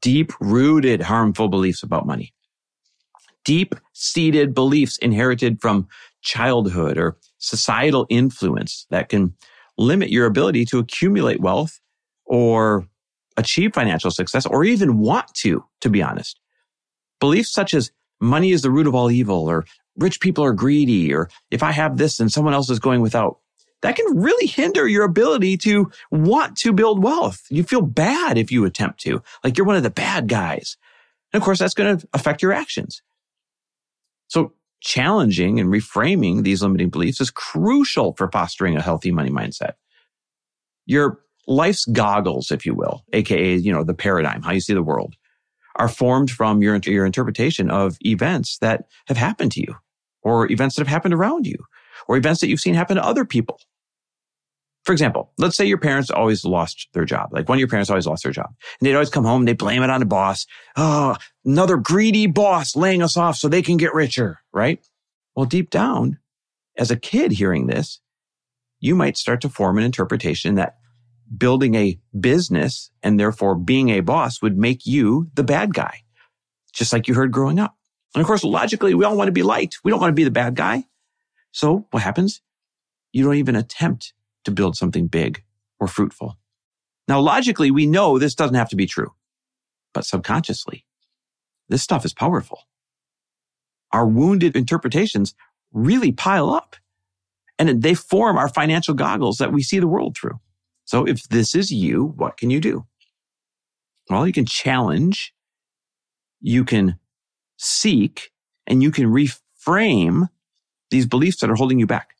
Deep 0.00 0.32
rooted 0.40 1.02
harmful 1.02 1.48
beliefs 1.48 1.82
about 1.82 2.06
money. 2.06 2.32
Deep 3.44 3.74
seated 3.92 4.54
beliefs 4.54 4.98
inherited 4.98 5.60
from 5.60 5.88
childhood 6.22 6.96
or 6.96 7.16
societal 7.38 8.06
influence 8.08 8.86
that 8.90 9.08
can 9.08 9.34
limit 9.76 10.10
your 10.10 10.26
ability 10.26 10.64
to 10.64 10.78
accumulate 10.78 11.40
wealth 11.40 11.80
or 12.24 12.86
achieve 13.36 13.74
financial 13.74 14.10
success 14.10 14.46
or 14.46 14.64
even 14.64 14.98
want 14.98 15.32
to, 15.34 15.64
to 15.80 15.90
be 15.90 16.02
honest. 16.02 16.38
Beliefs 17.20 17.52
such 17.52 17.74
as 17.74 17.90
money 18.20 18.52
is 18.52 18.62
the 18.62 18.70
root 18.70 18.86
of 18.86 18.94
all 18.94 19.10
evil 19.10 19.48
or 19.48 19.64
rich 19.96 20.20
people 20.20 20.44
are 20.44 20.52
greedy 20.52 21.12
or 21.12 21.28
if 21.50 21.62
I 21.62 21.72
have 21.72 21.96
this 21.96 22.20
and 22.20 22.30
someone 22.30 22.54
else 22.54 22.70
is 22.70 22.78
going 22.78 23.00
without 23.00 23.38
that 23.82 23.96
can 23.96 24.16
really 24.16 24.46
hinder 24.46 24.86
your 24.86 25.04
ability 25.04 25.56
to 25.58 25.90
want 26.10 26.56
to 26.58 26.72
build 26.72 27.02
wealth. 27.02 27.44
You 27.50 27.64
feel 27.64 27.82
bad 27.82 28.38
if 28.38 28.50
you 28.50 28.64
attempt 28.64 29.00
to, 29.00 29.22
like 29.44 29.58
you're 29.58 29.66
one 29.66 29.76
of 29.76 29.82
the 29.82 29.90
bad 29.90 30.28
guys. 30.28 30.76
And 31.32 31.40
of 31.40 31.44
course, 31.44 31.58
that's 31.58 31.74
going 31.74 31.98
to 31.98 32.08
affect 32.14 32.42
your 32.42 32.52
actions. 32.52 33.02
So 34.32 34.54
challenging 34.80 35.60
and 35.60 35.68
reframing 35.68 36.42
these 36.42 36.62
limiting 36.62 36.88
beliefs 36.88 37.20
is 37.20 37.30
crucial 37.30 38.14
for 38.14 38.30
fostering 38.30 38.76
a 38.76 38.80
healthy 38.80 39.10
money 39.10 39.28
mindset. 39.28 39.72
Your 40.86 41.20
life's 41.46 41.84
goggles, 41.84 42.50
if 42.50 42.64
you 42.64 42.74
will, 42.74 43.04
aka, 43.12 43.56
you 43.56 43.70
know, 43.70 43.84
the 43.84 43.92
paradigm, 43.92 44.40
how 44.40 44.52
you 44.52 44.60
see 44.60 44.72
the 44.72 44.82
world, 44.82 45.16
are 45.76 45.86
formed 45.86 46.30
from 46.30 46.62
your, 46.62 46.76
your 46.84 47.04
interpretation 47.04 47.70
of 47.70 47.98
events 48.00 48.56
that 48.62 48.86
have 49.06 49.18
happened 49.18 49.52
to 49.52 49.60
you 49.60 49.74
or 50.22 50.50
events 50.50 50.76
that 50.76 50.80
have 50.80 50.88
happened 50.88 51.12
around 51.12 51.46
you 51.46 51.58
or 52.08 52.16
events 52.16 52.40
that 52.40 52.48
you've 52.48 52.60
seen 52.60 52.72
happen 52.72 52.96
to 52.96 53.04
other 53.04 53.26
people. 53.26 53.60
For 54.84 54.92
example, 54.92 55.32
let's 55.38 55.56
say 55.56 55.64
your 55.64 55.78
parents 55.78 56.10
always 56.10 56.44
lost 56.44 56.88
their 56.92 57.04
job. 57.04 57.32
Like 57.32 57.48
one 57.48 57.56
of 57.56 57.60
your 57.60 57.68
parents 57.68 57.88
always 57.88 58.06
lost 58.06 58.24
their 58.24 58.32
job 58.32 58.48
and 58.48 58.86
they'd 58.86 58.94
always 58.94 59.10
come 59.10 59.24
home 59.24 59.44
they 59.44 59.52
blame 59.52 59.82
it 59.82 59.90
on 59.90 60.00
the 60.00 60.06
boss. 60.06 60.46
Oh, 60.76 61.16
another 61.44 61.76
greedy 61.76 62.26
boss 62.26 62.74
laying 62.74 63.02
us 63.02 63.16
off 63.16 63.36
so 63.36 63.48
they 63.48 63.62
can 63.62 63.76
get 63.76 63.94
richer, 63.94 64.40
right? 64.52 64.84
Well, 65.36 65.46
deep 65.46 65.70
down, 65.70 66.18
as 66.76 66.90
a 66.90 66.96
kid 66.96 67.32
hearing 67.32 67.66
this, 67.66 68.00
you 68.80 68.96
might 68.96 69.16
start 69.16 69.40
to 69.42 69.48
form 69.48 69.78
an 69.78 69.84
interpretation 69.84 70.56
that 70.56 70.76
building 71.36 71.74
a 71.74 71.98
business 72.18 72.90
and 73.02 73.18
therefore 73.18 73.54
being 73.54 73.90
a 73.90 74.00
boss 74.00 74.42
would 74.42 74.58
make 74.58 74.84
you 74.84 75.30
the 75.34 75.44
bad 75.44 75.74
guy, 75.74 76.02
just 76.72 76.92
like 76.92 77.06
you 77.06 77.14
heard 77.14 77.30
growing 77.30 77.60
up. 77.60 77.76
And 78.14 78.20
of 78.20 78.26
course, 78.26 78.44
logically, 78.44 78.94
we 78.94 79.04
all 79.04 79.16
want 79.16 79.28
to 79.28 79.32
be 79.32 79.44
liked. 79.44 79.78
We 79.84 79.90
don't 79.90 80.00
want 80.00 80.10
to 80.10 80.14
be 80.14 80.24
the 80.24 80.30
bad 80.30 80.56
guy. 80.56 80.84
So 81.52 81.86
what 81.90 82.02
happens? 82.02 82.42
You 83.12 83.24
don't 83.24 83.36
even 83.36 83.56
attempt 83.56 84.12
to 84.44 84.50
build 84.50 84.76
something 84.76 85.06
big 85.06 85.42
or 85.80 85.88
fruitful. 85.88 86.38
Now, 87.08 87.20
logically, 87.20 87.70
we 87.70 87.86
know 87.86 88.18
this 88.18 88.34
doesn't 88.34 88.54
have 88.54 88.68
to 88.70 88.76
be 88.76 88.86
true, 88.86 89.12
but 89.92 90.04
subconsciously, 90.04 90.84
this 91.68 91.82
stuff 91.82 92.04
is 92.04 92.14
powerful. 92.14 92.60
Our 93.92 94.06
wounded 94.06 94.56
interpretations 94.56 95.34
really 95.72 96.12
pile 96.12 96.50
up 96.50 96.76
and 97.58 97.82
they 97.82 97.94
form 97.94 98.36
our 98.36 98.48
financial 98.48 98.94
goggles 98.94 99.38
that 99.38 99.52
we 99.52 99.62
see 99.62 99.78
the 99.78 99.88
world 99.88 100.16
through. 100.16 100.40
So 100.84 101.04
if 101.04 101.28
this 101.28 101.54
is 101.54 101.70
you, 101.70 102.14
what 102.16 102.36
can 102.36 102.50
you 102.50 102.60
do? 102.60 102.86
Well, 104.10 104.26
you 104.26 104.32
can 104.32 104.46
challenge, 104.46 105.34
you 106.40 106.64
can 106.64 106.98
seek, 107.56 108.30
and 108.66 108.82
you 108.82 108.90
can 108.90 109.06
reframe 109.06 110.28
these 110.90 111.06
beliefs 111.06 111.40
that 111.40 111.50
are 111.50 111.54
holding 111.54 111.78
you 111.78 111.86
back. 111.86 112.14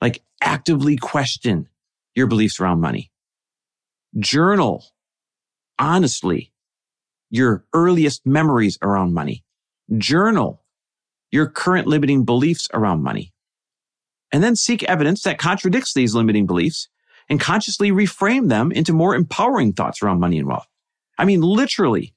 Like 0.00 0.22
actively 0.42 0.96
question 0.96 1.68
your 2.14 2.26
beliefs 2.26 2.60
around 2.60 2.80
money. 2.80 3.10
Journal 4.18 4.84
honestly 5.78 6.52
your 7.30 7.64
earliest 7.72 8.26
memories 8.26 8.78
around 8.82 9.14
money. 9.14 9.44
Journal 9.96 10.62
your 11.30 11.46
current 11.46 11.86
limiting 11.86 12.24
beliefs 12.24 12.68
around 12.72 13.02
money. 13.02 13.32
And 14.32 14.42
then 14.42 14.56
seek 14.56 14.82
evidence 14.84 15.22
that 15.22 15.38
contradicts 15.38 15.94
these 15.94 16.14
limiting 16.14 16.46
beliefs 16.46 16.88
and 17.28 17.40
consciously 17.40 17.90
reframe 17.90 18.48
them 18.48 18.72
into 18.72 18.92
more 18.92 19.14
empowering 19.14 19.72
thoughts 19.72 20.02
around 20.02 20.20
money 20.20 20.38
and 20.38 20.48
wealth. 20.48 20.66
I 21.18 21.24
mean, 21.24 21.42
literally 21.42 22.14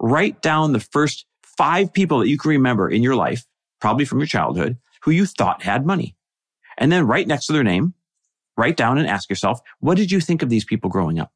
write 0.00 0.42
down 0.42 0.72
the 0.72 0.80
first 0.80 1.26
five 1.42 1.92
people 1.92 2.18
that 2.20 2.28
you 2.28 2.38
can 2.38 2.50
remember 2.50 2.88
in 2.88 3.02
your 3.02 3.16
life, 3.16 3.44
probably 3.80 4.04
from 4.04 4.18
your 4.18 4.26
childhood, 4.26 4.78
who 5.02 5.10
you 5.10 5.26
thought 5.26 5.62
had 5.62 5.86
money. 5.86 6.16
And 6.78 6.90
then 6.90 7.06
right 7.06 7.26
next 7.26 7.46
to 7.46 7.52
their 7.52 7.64
name, 7.64 7.94
write 8.56 8.76
down 8.76 8.98
and 8.98 9.08
ask 9.08 9.28
yourself, 9.28 9.60
what 9.80 9.96
did 9.96 10.10
you 10.10 10.20
think 10.20 10.42
of 10.42 10.48
these 10.48 10.64
people 10.64 10.90
growing 10.90 11.18
up? 11.18 11.32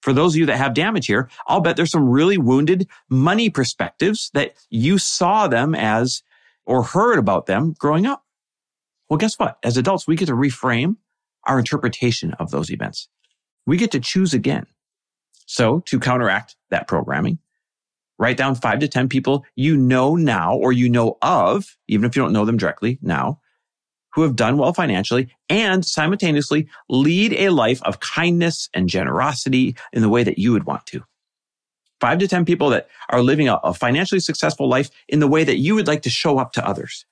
For 0.00 0.12
those 0.12 0.34
of 0.34 0.38
you 0.38 0.46
that 0.46 0.58
have 0.58 0.74
damage 0.74 1.06
here, 1.06 1.28
I'll 1.46 1.60
bet 1.60 1.76
there's 1.76 1.90
some 1.90 2.08
really 2.08 2.38
wounded 2.38 2.88
money 3.08 3.50
perspectives 3.50 4.30
that 4.34 4.54
you 4.70 4.98
saw 4.98 5.48
them 5.48 5.74
as 5.74 6.22
or 6.66 6.82
heard 6.82 7.18
about 7.18 7.46
them 7.46 7.74
growing 7.78 8.06
up. 8.06 8.24
Well, 9.08 9.16
guess 9.16 9.38
what? 9.38 9.58
As 9.64 9.76
adults, 9.76 10.06
we 10.06 10.16
get 10.16 10.26
to 10.26 10.34
reframe 10.34 10.96
our 11.46 11.58
interpretation 11.58 12.34
of 12.34 12.50
those 12.50 12.70
events. 12.70 13.08
We 13.66 13.76
get 13.76 13.90
to 13.92 14.00
choose 14.00 14.34
again. 14.34 14.66
So 15.46 15.80
to 15.86 15.98
counteract 15.98 16.56
that 16.70 16.86
programming, 16.86 17.38
write 18.18 18.36
down 18.36 18.54
five 18.54 18.80
to 18.80 18.88
10 18.88 19.08
people 19.08 19.44
you 19.56 19.76
know 19.76 20.14
now 20.14 20.54
or 20.54 20.72
you 20.72 20.88
know 20.88 21.16
of, 21.22 21.76
even 21.88 22.04
if 22.04 22.14
you 22.14 22.22
don't 22.22 22.32
know 22.32 22.44
them 22.44 22.58
directly 22.58 22.98
now, 23.00 23.40
who 24.18 24.24
have 24.24 24.34
done 24.34 24.58
well 24.58 24.72
financially 24.72 25.28
and 25.48 25.84
simultaneously 25.84 26.66
lead 26.88 27.32
a 27.34 27.50
life 27.50 27.80
of 27.84 28.00
kindness 28.00 28.68
and 28.74 28.88
generosity 28.88 29.76
in 29.92 30.02
the 30.02 30.08
way 30.08 30.24
that 30.24 30.38
you 30.38 30.50
would 30.50 30.64
want 30.64 30.84
to. 30.86 31.04
Five 32.00 32.18
to 32.18 32.26
10 32.26 32.44
people 32.44 32.68
that 32.70 32.88
are 33.10 33.22
living 33.22 33.46
a, 33.48 33.60
a 33.62 33.72
financially 33.72 34.18
successful 34.18 34.68
life 34.68 34.90
in 35.06 35.20
the 35.20 35.28
way 35.28 35.44
that 35.44 35.58
you 35.58 35.76
would 35.76 35.86
like 35.86 36.02
to 36.02 36.10
show 36.10 36.38
up 36.38 36.52
to 36.54 36.66
others. 36.66 37.06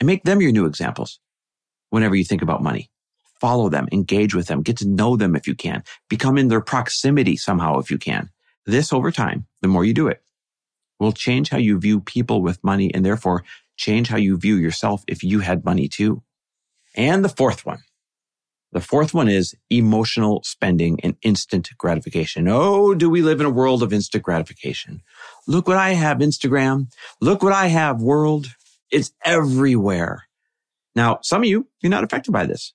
And 0.00 0.06
make 0.06 0.24
them 0.24 0.40
your 0.40 0.50
new 0.50 0.64
examples 0.64 1.20
whenever 1.90 2.16
you 2.16 2.24
think 2.24 2.40
about 2.40 2.62
money. 2.62 2.90
Follow 3.38 3.68
them, 3.68 3.86
engage 3.92 4.34
with 4.34 4.46
them, 4.46 4.62
get 4.62 4.78
to 4.78 4.88
know 4.88 5.18
them 5.18 5.36
if 5.36 5.46
you 5.46 5.54
can, 5.54 5.84
become 6.08 6.38
in 6.38 6.48
their 6.48 6.62
proximity 6.62 7.36
somehow 7.36 7.78
if 7.80 7.90
you 7.90 7.98
can. 7.98 8.30
This 8.64 8.94
over 8.94 9.12
time, 9.12 9.44
the 9.60 9.68
more 9.68 9.84
you 9.84 9.92
do 9.92 10.08
it, 10.08 10.22
will 10.98 11.12
change 11.12 11.50
how 11.50 11.58
you 11.58 11.78
view 11.78 12.00
people 12.00 12.40
with 12.40 12.64
money 12.64 12.94
and 12.94 13.04
therefore 13.04 13.44
change 13.82 14.08
how 14.08 14.16
you 14.16 14.38
view 14.38 14.56
yourself 14.56 15.02
if 15.08 15.24
you 15.24 15.40
had 15.40 15.64
money 15.64 15.88
too. 15.88 16.22
And 16.94 17.24
the 17.24 17.28
fourth 17.28 17.66
one. 17.66 17.80
The 18.70 18.80
fourth 18.80 19.12
one 19.12 19.28
is 19.28 19.54
emotional 19.68 20.42
spending 20.44 20.98
and 21.02 21.16
instant 21.22 21.68
gratification. 21.76 22.48
Oh, 22.48 22.94
do 22.94 23.10
we 23.10 23.20
live 23.20 23.40
in 23.40 23.46
a 23.46 23.50
world 23.50 23.82
of 23.82 23.92
instant 23.92 24.22
gratification? 24.22 25.02
Look 25.46 25.68
what 25.68 25.76
I 25.76 25.90
have, 25.90 26.18
Instagram. 26.18 26.86
Look 27.20 27.42
what 27.42 27.52
I 27.52 27.66
have, 27.66 28.00
world. 28.00 28.46
It's 28.90 29.12
everywhere. 29.24 30.22
Now, 30.94 31.18
some 31.22 31.42
of 31.42 31.48
you, 31.48 31.66
you're 31.82 31.90
not 31.90 32.04
affected 32.04 32.32
by 32.32 32.46
this, 32.46 32.72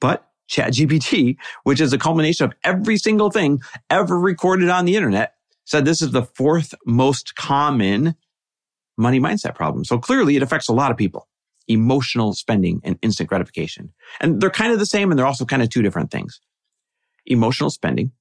but 0.00 0.26
ChatGPT, 0.50 1.36
which 1.64 1.80
is 1.80 1.92
a 1.92 1.98
culmination 1.98 2.46
of 2.46 2.54
every 2.62 2.96
single 2.96 3.30
thing 3.30 3.60
ever 3.90 4.18
recorded 4.18 4.68
on 4.68 4.84
the 4.84 4.96
internet, 4.96 5.34
said 5.64 5.84
this 5.84 6.00
is 6.00 6.12
the 6.12 6.22
fourth 6.22 6.74
most 6.86 7.34
common 7.34 8.14
money 8.96 9.20
mindset 9.20 9.54
problem. 9.54 9.84
So 9.84 9.98
clearly 9.98 10.36
it 10.36 10.42
affects 10.42 10.68
a 10.68 10.72
lot 10.72 10.90
of 10.90 10.96
people. 10.96 11.28
Emotional 11.66 12.34
spending 12.34 12.80
and 12.84 12.98
instant 13.02 13.28
gratification. 13.28 13.92
And 14.20 14.40
they're 14.40 14.50
kind 14.50 14.72
of 14.72 14.78
the 14.78 14.86
same 14.86 15.10
and 15.10 15.18
they're 15.18 15.26
also 15.26 15.44
kind 15.44 15.62
of 15.62 15.70
two 15.70 15.82
different 15.82 16.10
things. 16.10 16.40
Emotional 17.26 17.70
spending 17.70 18.12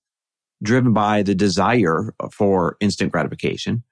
driven 0.62 0.94
by 0.94 1.22
the 1.22 1.36
desire 1.36 2.14
for 2.32 2.78
instant 2.80 3.12
gratification 3.12 3.84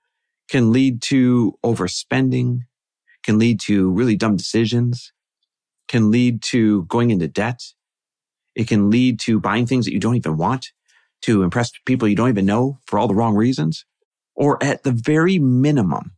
can 0.50 0.72
lead 0.72 1.02
to 1.02 1.58
overspending, 1.64 2.62
can 3.24 3.38
lead 3.38 3.60
to 3.60 3.92
really 3.92 4.16
dumb 4.16 4.38
decisions, 4.38 5.12
can 5.88 6.10
lead 6.10 6.42
to 6.42 6.84
going 6.84 7.12
into 7.12 7.28
debt. 7.28 7.62
It 8.56 8.68
can 8.68 8.90
lead 8.90 9.20
to 9.22 9.40
buying 9.40 9.66
things 9.66 9.86
that 9.86 9.94
you 9.94 10.00
don't 10.00 10.16
even 10.16 10.38
want 10.38 10.72
to 11.22 11.44
impress 11.44 11.72
people 11.86 12.08
you 12.08 12.16
don't 12.16 12.30
even 12.30 12.46
know 12.46 12.80
for 12.86 12.98
all 12.98 13.08
the 13.08 13.16
wrong 13.16 13.36
reasons. 13.36 13.86
Or 14.36 14.62
at 14.64 14.84
the 14.84 14.92
very 14.92 15.40
minimum, 15.40 16.14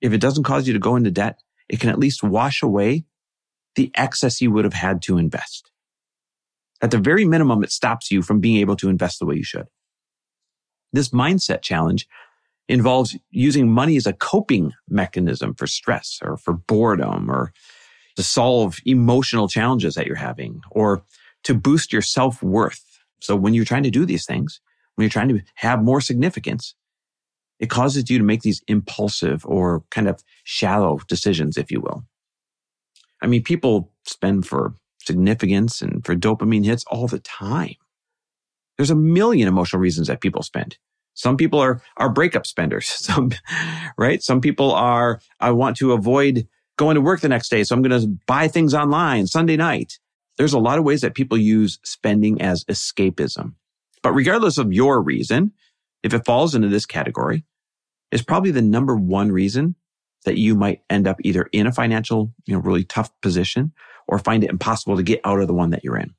if 0.00 0.12
it 0.12 0.20
doesn't 0.20 0.44
cause 0.44 0.66
you 0.66 0.72
to 0.72 0.78
go 0.78 0.96
into 0.96 1.10
debt, 1.10 1.40
it 1.68 1.80
can 1.80 1.90
at 1.90 1.98
least 1.98 2.22
wash 2.22 2.62
away 2.62 3.04
the 3.74 3.90
excess 3.94 4.40
you 4.40 4.50
would 4.50 4.64
have 4.64 4.74
had 4.74 5.02
to 5.02 5.18
invest. 5.18 5.70
At 6.82 6.90
the 6.90 6.98
very 6.98 7.24
minimum, 7.24 7.62
it 7.64 7.72
stops 7.72 8.10
you 8.10 8.22
from 8.22 8.40
being 8.40 8.58
able 8.58 8.76
to 8.76 8.88
invest 8.88 9.18
the 9.18 9.26
way 9.26 9.36
you 9.36 9.44
should. 9.44 9.66
This 10.92 11.10
mindset 11.10 11.62
challenge 11.62 12.06
involves 12.68 13.16
using 13.30 13.70
money 13.70 13.96
as 13.96 14.06
a 14.06 14.12
coping 14.12 14.72
mechanism 14.88 15.54
for 15.54 15.66
stress 15.66 16.18
or 16.22 16.36
for 16.36 16.54
boredom 16.54 17.30
or 17.30 17.52
to 18.16 18.22
solve 18.22 18.78
emotional 18.84 19.48
challenges 19.48 19.94
that 19.94 20.06
you're 20.06 20.16
having 20.16 20.62
or 20.70 21.04
to 21.44 21.54
boost 21.54 21.92
your 21.92 22.02
self 22.02 22.42
worth. 22.42 22.82
So 23.20 23.36
when 23.36 23.54
you're 23.54 23.64
trying 23.64 23.84
to 23.84 23.90
do 23.90 24.04
these 24.04 24.26
things, 24.26 24.60
when 24.94 25.04
you're 25.04 25.10
trying 25.10 25.28
to 25.28 25.40
have 25.56 25.82
more 25.82 26.00
significance, 26.00 26.74
it 27.58 27.70
causes 27.70 28.10
you 28.10 28.18
to 28.18 28.24
make 28.24 28.42
these 28.42 28.62
impulsive 28.68 29.44
or 29.46 29.82
kind 29.90 30.08
of 30.08 30.22
shallow 30.44 31.00
decisions, 31.08 31.56
if 31.56 31.70
you 31.70 31.80
will. 31.80 32.04
I 33.22 33.26
mean, 33.26 33.42
people 33.42 33.92
spend 34.04 34.46
for 34.46 34.74
significance 35.00 35.80
and 35.80 36.04
for 36.04 36.14
dopamine 36.14 36.64
hits 36.64 36.84
all 36.88 37.06
the 37.06 37.18
time. 37.20 37.76
There's 38.76 38.90
a 38.90 38.96
million 38.96 39.48
emotional 39.48 39.80
reasons 39.80 40.08
that 40.08 40.20
people 40.20 40.42
spend. 40.42 40.76
Some 41.14 41.38
people 41.38 41.58
are, 41.58 41.80
are 41.96 42.10
breakup 42.10 42.46
spenders. 42.46 42.86
Some, 42.88 43.30
right? 43.96 44.22
Some 44.22 44.40
people 44.40 44.72
are, 44.72 45.20
I 45.40 45.50
want 45.52 45.78
to 45.78 45.92
avoid 45.92 46.46
going 46.76 46.94
to 46.94 47.00
work 47.00 47.20
the 47.20 47.28
next 47.28 47.48
day. 47.48 47.64
So 47.64 47.74
I'm 47.74 47.82
going 47.82 47.98
to 47.98 48.06
buy 48.26 48.48
things 48.48 48.74
online 48.74 49.26
Sunday 49.26 49.56
night. 49.56 49.98
There's 50.36 50.52
a 50.52 50.58
lot 50.58 50.78
of 50.78 50.84
ways 50.84 51.00
that 51.00 51.14
people 51.14 51.38
use 51.38 51.78
spending 51.82 52.42
as 52.42 52.64
escapism. 52.64 53.54
But 54.02 54.12
regardless 54.12 54.58
of 54.58 54.74
your 54.74 55.00
reason, 55.00 55.52
if 56.06 56.14
it 56.14 56.24
falls 56.24 56.54
into 56.54 56.68
this 56.68 56.86
category, 56.86 57.44
it's 58.12 58.22
probably 58.22 58.52
the 58.52 58.62
number 58.62 58.94
one 58.94 59.32
reason 59.32 59.74
that 60.24 60.38
you 60.38 60.54
might 60.54 60.82
end 60.88 61.08
up 61.08 61.16
either 61.24 61.48
in 61.52 61.66
a 61.66 61.72
financial, 61.72 62.32
you 62.46 62.54
know, 62.54 62.60
really 62.60 62.84
tough 62.84 63.10
position 63.20 63.72
or 64.06 64.18
find 64.18 64.44
it 64.44 64.50
impossible 64.50 64.96
to 64.96 65.02
get 65.02 65.20
out 65.24 65.40
of 65.40 65.48
the 65.48 65.54
one 65.54 65.70
that 65.70 65.82
you're 65.82 65.96
in 65.96 66.14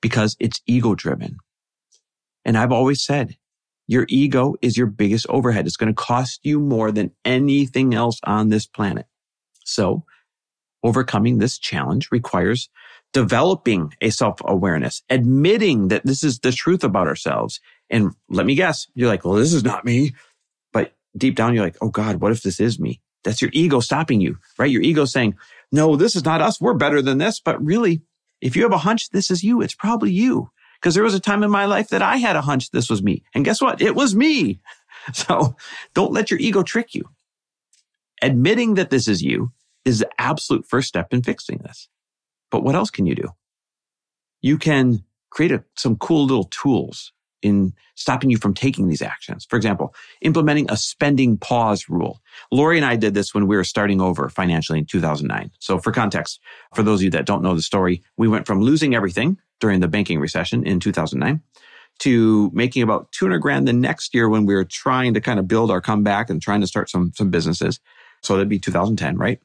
because 0.00 0.36
it's 0.40 0.60
ego 0.66 0.96
driven. 0.96 1.36
And 2.44 2.58
I've 2.58 2.72
always 2.72 3.04
said 3.04 3.36
your 3.86 4.04
ego 4.08 4.56
is 4.62 4.76
your 4.76 4.88
biggest 4.88 5.26
overhead. 5.28 5.66
It's 5.66 5.76
going 5.76 5.94
to 5.94 6.02
cost 6.02 6.40
you 6.42 6.58
more 6.58 6.90
than 6.90 7.12
anything 7.24 7.94
else 7.94 8.18
on 8.24 8.48
this 8.48 8.66
planet. 8.66 9.06
So 9.64 10.04
overcoming 10.82 11.38
this 11.38 11.56
challenge 11.56 12.08
requires 12.10 12.68
developing 13.12 13.92
a 14.00 14.10
self 14.10 14.40
awareness, 14.44 15.02
admitting 15.08 15.88
that 15.88 16.04
this 16.04 16.24
is 16.24 16.40
the 16.40 16.52
truth 16.52 16.82
about 16.82 17.06
ourselves. 17.06 17.60
And 17.90 18.14
let 18.28 18.46
me 18.46 18.54
guess, 18.54 18.86
you're 18.94 19.08
like, 19.08 19.24
well, 19.24 19.34
this 19.34 19.52
is 19.52 19.64
not 19.64 19.84
me. 19.84 20.14
But 20.72 20.94
deep 21.16 21.34
down, 21.34 21.54
you're 21.54 21.64
like, 21.64 21.76
oh 21.80 21.88
God, 21.90 22.16
what 22.16 22.32
if 22.32 22.42
this 22.42 22.60
is 22.60 22.78
me? 22.78 23.00
That's 23.24 23.42
your 23.42 23.50
ego 23.52 23.80
stopping 23.80 24.20
you, 24.20 24.38
right? 24.58 24.70
Your 24.70 24.82
ego 24.82 25.04
saying, 25.04 25.36
no, 25.72 25.96
this 25.96 26.16
is 26.16 26.24
not 26.24 26.40
us. 26.40 26.60
We're 26.60 26.74
better 26.74 27.02
than 27.02 27.18
this. 27.18 27.40
But 27.40 27.62
really, 27.62 28.02
if 28.40 28.56
you 28.56 28.62
have 28.62 28.72
a 28.72 28.78
hunch, 28.78 29.10
this 29.10 29.30
is 29.30 29.44
you. 29.44 29.60
It's 29.60 29.74
probably 29.74 30.12
you. 30.12 30.50
Because 30.80 30.94
there 30.94 31.04
was 31.04 31.14
a 31.14 31.20
time 31.20 31.42
in 31.42 31.50
my 31.50 31.66
life 31.66 31.88
that 31.88 32.00
I 32.00 32.16
had 32.16 32.36
a 32.36 32.40
hunch 32.40 32.70
this 32.70 32.88
was 32.88 33.02
me. 33.02 33.22
And 33.34 33.44
guess 33.44 33.60
what? 33.60 33.82
It 33.82 33.94
was 33.94 34.14
me. 34.14 34.60
So 35.14 35.56
don't 35.94 36.12
let 36.12 36.30
your 36.30 36.38
ego 36.40 36.62
trick 36.62 36.94
you. 36.94 37.08
Admitting 38.20 38.74
that 38.74 38.90
this 38.90 39.08
is 39.08 39.22
you 39.22 39.50
is 39.86 40.00
the 40.00 40.10
absolute 40.18 40.66
first 40.66 40.88
step 40.88 41.14
in 41.14 41.22
fixing 41.22 41.58
this. 41.64 41.88
But 42.50 42.62
what 42.62 42.74
else 42.74 42.90
can 42.90 43.06
you 43.06 43.14
do? 43.14 43.28
You 44.42 44.58
can 44.58 45.04
create 45.30 45.52
a, 45.52 45.64
some 45.74 45.96
cool 45.96 46.26
little 46.26 46.44
tools 46.44 47.12
in 47.42 47.72
stopping 47.94 48.30
you 48.30 48.38
from 48.38 48.54
taking 48.54 48.88
these 48.88 49.02
actions. 49.02 49.46
For 49.48 49.56
example, 49.56 49.94
implementing 50.20 50.70
a 50.70 50.76
spending 50.76 51.36
pause 51.36 51.88
rule. 51.88 52.20
Lori 52.50 52.76
and 52.76 52.86
I 52.86 52.96
did 52.96 53.14
this 53.14 53.34
when 53.34 53.46
we 53.46 53.56
were 53.56 53.64
starting 53.64 54.00
over 54.00 54.28
financially 54.28 54.78
in 54.78 54.86
2009. 54.86 55.50
So 55.58 55.78
for 55.78 55.92
context, 55.92 56.40
for 56.74 56.82
those 56.82 57.00
of 57.00 57.04
you 57.04 57.10
that 57.10 57.26
don't 57.26 57.42
know 57.42 57.54
the 57.54 57.62
story, 57.62 58.02
we 58.16 58.28
went 58.28 58.46
from 58.46 58.60
losing 58.60 58.94
everything 58.94 59.38
during 59.60 59.80
the 59.80 59.88
banking 59.88 60.18
recession 60.18 60.66
in 60.66 60.80
2009 60.80 61.42
to 62.00 62.50
making 62.54 62.82
about 62.82 63.12
200 63.12 63.38
grand 63.38 63.68
the 63.68 63.72
next 63.72 64.14
year 64.14 64.28
when 64.28 64.46
we 64.46 64.54
were 64.54 64.64
trying 64.64 65.14
to 65.14 65.20
kind 65.20 65.38
of 65.38 65.46
build 65.46 65.70
our 65.70 65.82
comeback 65.82 66.30
and 66.30 66.40
trying 66.40 66.62
to 66.62 66.66
start 66.66 66.88
some, 66.88 67.12
some 67.14 67.30
businesses. 67.30 67.78
So 68.22 68.34
that'd 68.34 68.48
be 68.48 68.58
2010, 68.58 69.18
right? 69.18 69.38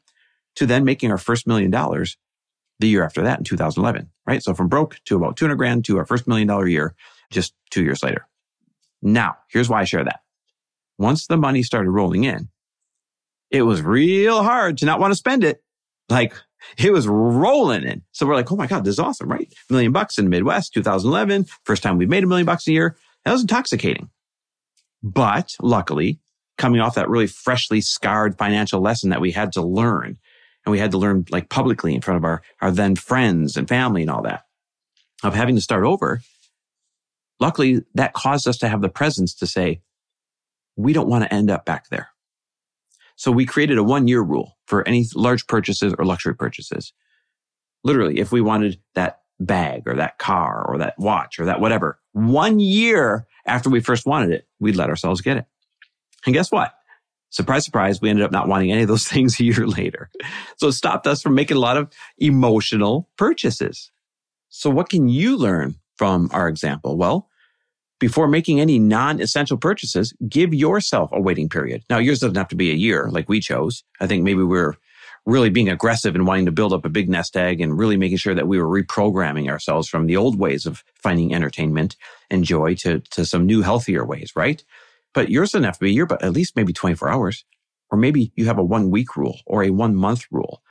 To 0.56 0.66
then 0.66 0.86
making 0.86 1.12
our 1.12 1.18
first 1.18 1.48
million 1.48 1.70
dollars 1.70 2.18
the 2.80 2.88
year 2.88 3.04
after 3.04 3.22
that 3.24 3.40
in 3.40 3.44
2011, 3.44 4.10
right? 4.26 4.42
So 4.42 4.54
from 4.54 4.68
broke 4.68 5.00
to 5.06 5.16
about 5.16 5.38
200 5.38 5.56
grand 5.56 5.86
to 5.86 5.98
our 5.98 6.06
first 6.06 6.28
million 6.28 6.48
dollar 6.48 6.68
year 6.68 6.96
just 7.32 7.54
two 7.70 7.84
years 7.84 8.04
later. 8.04 8.28
Now, 9.02 9.38
here's 9.50 9.70
why 9.70 9.82
I 9.82 9.86
share 9.86 10.04
that. 10.04 10.22
Once 10.98 11.28
the 11.28 11.38
money 11.38 11.64
started 11.64 11.92
rolling 11.92 12.24
in, 12.24 12.50
it 13.52 13.64
was 13.64 13.82
real 13.82 14.44
hard 14.44 14.78
to 14.80 14.86
not 14.86 15.00
want 15.00 15.12
to 15.12 15.16
spend 15.16 15.44
it. 15.44 15.62
Like 16.10 16.34
it 16.78 16.92
was 16.92 17.08
rolling 17.08 17.84
in. 17.84 18.02
So 18.12 18.26
we're 18.26 18.36
like, 18.36 18.52
oh 18.52 18.56
my 18.56 18.68
God, 18.68 18.84
this 18.84 18.94
is 18.94 19.00
awesome, 19.00 19.30
right? 19.30 19.52
A 19.70 19.74
million 19.74 19.92
bucks 19.92 20.18
in 20.18 20.26
the 20.26 20.32
Midwest, 20.32 20.74
2011. 20.74 21.46
First 21.64 21.84
time 21.84 21.98
we've 21.98 22.10
made 22.10 22.24
a 22.24 22.28
million 22.28 22.46
bucks 22.46 22.68
a 22.68 22.72
year. 22.72 22.98
That 23.24 23.32
was 23.32 23.42
intoxicating. 23.42 24.10
But 25.04 25.56
luckily, 25.62 26.20
coming 26.58 26.82
off 26.82 26.96
that 26.96 27.10
really 27.10 27.28
freshly 27.28 27.82
scarred 27.82 28.38
financial 28.38 28.82
lesson 28.82 29.10
that 29.10 29.22
we 29.22 29.32
had 29.32 29.52
to 29.54 29.62
learn, 29.62 30.18
and 30.66 30.72
we 30.72 30.80
had 30.80 30.92
to 30.92 30.98
learn 30.98 31.26
like 31.30 31.50
publicly 31.50 31.94
in 31.94 32.02
front 32.02 32.18
of 32.18 32.24
our, 32.24 32.42
our 32.62 32.72
then 32.72 32.96
friends 32.96 33.58
and 33.58 33.68
family 33.68 34.02
and 34.02 34.10
all 34.10 34.24
that, 34.24 34.46
of 35.24 35.36
having 35.36 35.56
to 35.56 35.62
start 35.62 35.84
over, 35.84 36.22
luckily 37.40 37.82
that 37.94 38.14
caused 38.14 38.48
us 38.48 38.58
to 38.58 38.68
have 38.68 38.82
the 38.82 38.90
presence 38.90 39.34
to 39.36 39.48
say, 39.48 39.82
we 40.76 40.94
don't 40.94 41.08
want 41.08 41.24
to 41.24 41.34
end 41.34 41.50
up 41.50 41.66
back 41.66 41.90
there. 41.90 42.10
So 43.16 43.32
we 43.32 43.46
created 43.46 43.78
a 43.78 43.84
one 43.84 44.08
year 44.08 44.22
rule 44.22 44.58
for 44.68 44.88
any 44.88 45.06
large 45.16 45.48
purchases 45.48 45.94
or 45.98 46.06
luxury 46.06 46.36
purchases. 46.36 46.94
Literally, 47.84 48.20
if 48.20 48.32
we 48.32 48.42
wanted 48.42 48.80
that 48.96 49.22
bag 49.40 49.84
or 49.86 49.96
that 49.96 50.18
car 50.18 50.66
or 50.68 50.78
that 50.80 50.98
watch 50.98 51.40
or 51.40 51.46
that 51.46 51.62
whatever, 51.62 52.00
one 52.12 52.60
year 52.60 53.28
after 53.46 53.70
we 53.70 53.80
first 53.80 54.06
wanted 54.06 54.32
it, 54.32 54.48
we'd 54.60 54.76
let 54.76 54.90
ourselves 54.90 55.22
get 55.22 55.38
it. 55.38 55.46
And 56.26 56.34
guess 56.34 56.52
what? 56.52 56.74
Surprise, 57.30 57.66
surprise, 57.66 58.02
we 58.02 58.10
ended 58.10 58.26
up 58.26 58.32
not 58.32 58.48
wanting 58.48 58.72
any 58.72 58.82
of 58.82 58.88
those 58.88 59.08
things 59.08 59.40
a 59.40 59.44
year 59.44 59.68
later. 59.68 60.10
So 60.58 60.68
it 60.68 60.74
stopped 60.74 61.08
us 61.08 61.22
from 61.22 61.36
making 61.36 61.58
a 61.58 61.62
lot 61.62 61.78
of 61.78 61.92
emotional 62.18 63.10
purchases. 63.18 63.92
So 64.50 64.70
what 64.70 64.90
can 64.90 65.10
you 65.10 65.38
learn 65.38 65.76
from 65.98 66.30
our 66.32 66.48
example? 66.48 66.98
Well, 66.98 67.30
before 68.00 68.28
making 68.28 68.60
any 68.60 68.78
non-essential 68.78 69.58
purchases, 69.58 70.14
give 70.28 70.54
yourself 70.54 71.10
a 71.14 71.22
waiting 71.22 71.50
period. 71.50 71.84
Now, 71.90 71.98
yours 71.98 72.20
doesn't 72.20 72.36
have 72.36 72.50
to 72.50 72.56
be 72.56 72.72
a 72.72 72.76
year 72.76 73.10
like 73.10 73.30
we 73.30 73.40
chose. 73.40 73.84
I 74.02 74.08
think 74.08 74.24
maybe 74.24 74.44
we're 74.44 74.76
really 75.26 75.50
being 75.50 75.70
aggressive 75.70 76.14
and 76.14 76.28
wanting 76.28 76.46
to 76.46 76.52
build 76.52 76.74
up 76.74 76.86
a 76.86 76.90
big 76.90 77.10
nest 77.10 77.36
egg 77.36 77.62
and 77.62 77.78
really 77.78 77.98
making 77.98 78.18
sure 78.18 78.36
that 78.36 78.48
we 78.48 78.60
were 78.60 78.84
reprogramming 78.84 79.50
ourselves 79.50 79.88
from 79.88 80.06
the 80.06 80.18
old 80.18 80.38
ways 80.38 80.66
of 80.66 80.84
finding 81.02 81.34
entertainment 81.34 81.96
and 82.30 82.44
joy 82.44 82.76
to, 82.76 83.00
to 83.00 83.26
some 83.26 83.46
new, 83.46 83.62
healthier 83.62 84.06
ways, 84.06 84.32
right? 84.36 84.64
But 85.14 85.30
yours 85.30 85.52
doesn't 85.52 85.64
have 85.64 85.80
to 85.80 85.86
be 85.86 85.90
a 85.90 85.94
year, 85.94 86.06
but 86.06 86.24
at 86.24 86.34
least 86.34 86.56
maybe 86.56 86.74
24 86.74 87.10
hours. 87.10 87.46
Or 87.90 87.98
maybe 87.98 88.32
you 88.36 88.46
have 88.46 88.60
a 88.60 88.64
one 88.64 88.92
week 88.92 89.16
rule 89.16 89.40
or 89.46 89.64
a 89.64 89.70
one 89.70 89.96
month 89.96 90.26
rule. 90.30 90.62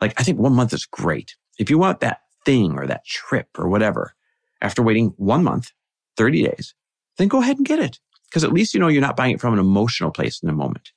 Like, 0.00 0.18
I 0.18 0.22
think 0.22 0.38
one 0.38 0.54
month 0.54 0.72
is 0.72 0.86
great. 0.86 1.36
If 1.58 1.68
you 1.68 1.76
want 1.76 2.00
that 2.00 2.20
thing 2.46 2.78
or 2.78 2.86
that 2.86 3.04
trip 3.04 3.48
or 3.58 3.68
whatever, 3.68 4.14
after 4.60 4.82
waiting 4.82 5.12
one 5.16 5.44
month, 5.44 5.72
30 6.16 6.44
days, 6.44 6.74
then 7.18 7.28
go 7.28 7.40
ahead 7.40 7.56
and 7.56 7.66
get 7.66 7.78
it. 7.78 7.98
Because 8.28 8.44
at 8.44 8.52
least 8.52 8.74
you 8.74 8.80
know 8.80 8.88
you're 8.88 9.02
not 9.02 9.16
buying 9.16 9.34
it 9.34 9.40
from 9.40 9.54
an 9.54 9.58
emotional 9.58 10.10
place 10.10 10.40
in 10.42 10.46
the 10.46 10.52
moment. 10.52 10.92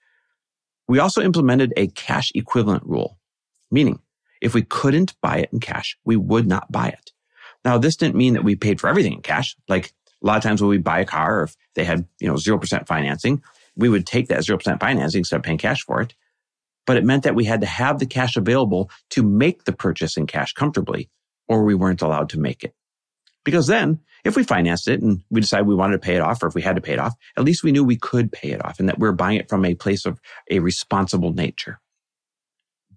We 0.87 0.99
also 0.99 1.21
implemented 1.21 1.73
a 1.77 1.87
cash 1.87 2.31
equivalent 2.35 2.83
rule, 2.85 3.17
meaning 3.71 3.99
if 4.41 4.53
we 4.53 4.61
couldn't 4.61 5.15
buy 5.21 5.37
it 5.37 5.49
in 5.51 5.59
cash, 5.59 5.97
we 6.05 6.15
would 6.15 6.45
not 6.45 6.71
buy 6.71 6.89
it. 6.89 7.11
Now, 7.65 7.77
this 7.77 7.95
didn't 7.95 8.15
mean 8.15 8.33
that 8.33 8.43
we 8.43 8.55
paid 8.55 8.81
for 8.81 8.89
everything 8.89 9.13
in 9.13 9.21
cash. 9.21 9.55
Like 9.69 9.93
a 10.21 10.27
lot 10.27 10.37
of 10.37 10.43
times 10.43 10.61
when 10.61 10.69
we 10.69 10.77
buy 10.77 10.99
a 10.99 11.05
car, 11.05 11.39
or 11.39 11.43
if 11.43 11.55
they 11.75 11.85
had, 11.85 12.05
you 12.19 12.27
know, 12.27 12.35
0% 12.35 12.87
financing, 12.87 13.41
we 13.75 13.89
would 13.89 14.05
take 14.05 14.27
that 14.27 14.41
0% 14.41 14.79
financing 14.79 15.19
instead 15.19 15.37
of 15.37 15.43
paying 15.43 15.57
cash 15.57 15.83
for 15.83 16.01
it. 16.01 16.13
But 16.85 16.97
it 16.97 17.05
meant 17.05 17.23
that 17.23 17.35
we 17.35 17.45
had 17.45 17.61
to 17.61 17.67
have 17.67 17.99
the 17.99 18.05
cash 18.05 18.35
available 18.35 18.91
to 19.11 19.23
make 19.23 19.63
the 19.63 19.71
purchase 19.71 20.17
in 20.17 20.27
cash 20.27 20.51
comfortably, 20.53 21.09
or 21.47 21.63
we 21.63 21.75
weren't 21.75 22.01
allowed 22.01 22.29
to 22.29 22.39
make 22.39 22.63
it. 22.63 22.75
Because 23.43 23.67
then 23.67 23.99
if 24.23 24.35
we 24.35 24.43
financed 24.43 24.87
it 24.87 25.01
and 25.01 25.21
we 25.29 25.41
decided 25.41 25.67
we 25.67 25.75
wanted 25.75 25.93
to 25.93 26.05
pay 26.05 26.15
it 26.15 26.21
off 26.21 26.41
or 26.41 26.47
if 26.47 26.55
we 26.55 26.61
had 26.61 26.75
to 26.75 26.81
pay 26.81 26.93
it 26.93 26.99
off, 26.99 27.15
at 27.37 27.43
least 27.43 27.63
we 27.63 27.71
knew 27.71 27.83
we 27.83 27.97
could 27.97 28.31
pay 28.31 28.51
it 28.51 28.63
off 28.63 28.79
and 28.79 28.87
that 28.87 28.97
we 28.97 29.07
we're 29.07 29.11
buying 29.13 29.37
it 29.37 29.49
from 29.49 29.65
a 29.65 29.75
place 29.75 30.05
of 30.05 30.21
a 30.49 30.59
responsible 30.59 31.33
nature. 31.33 31.79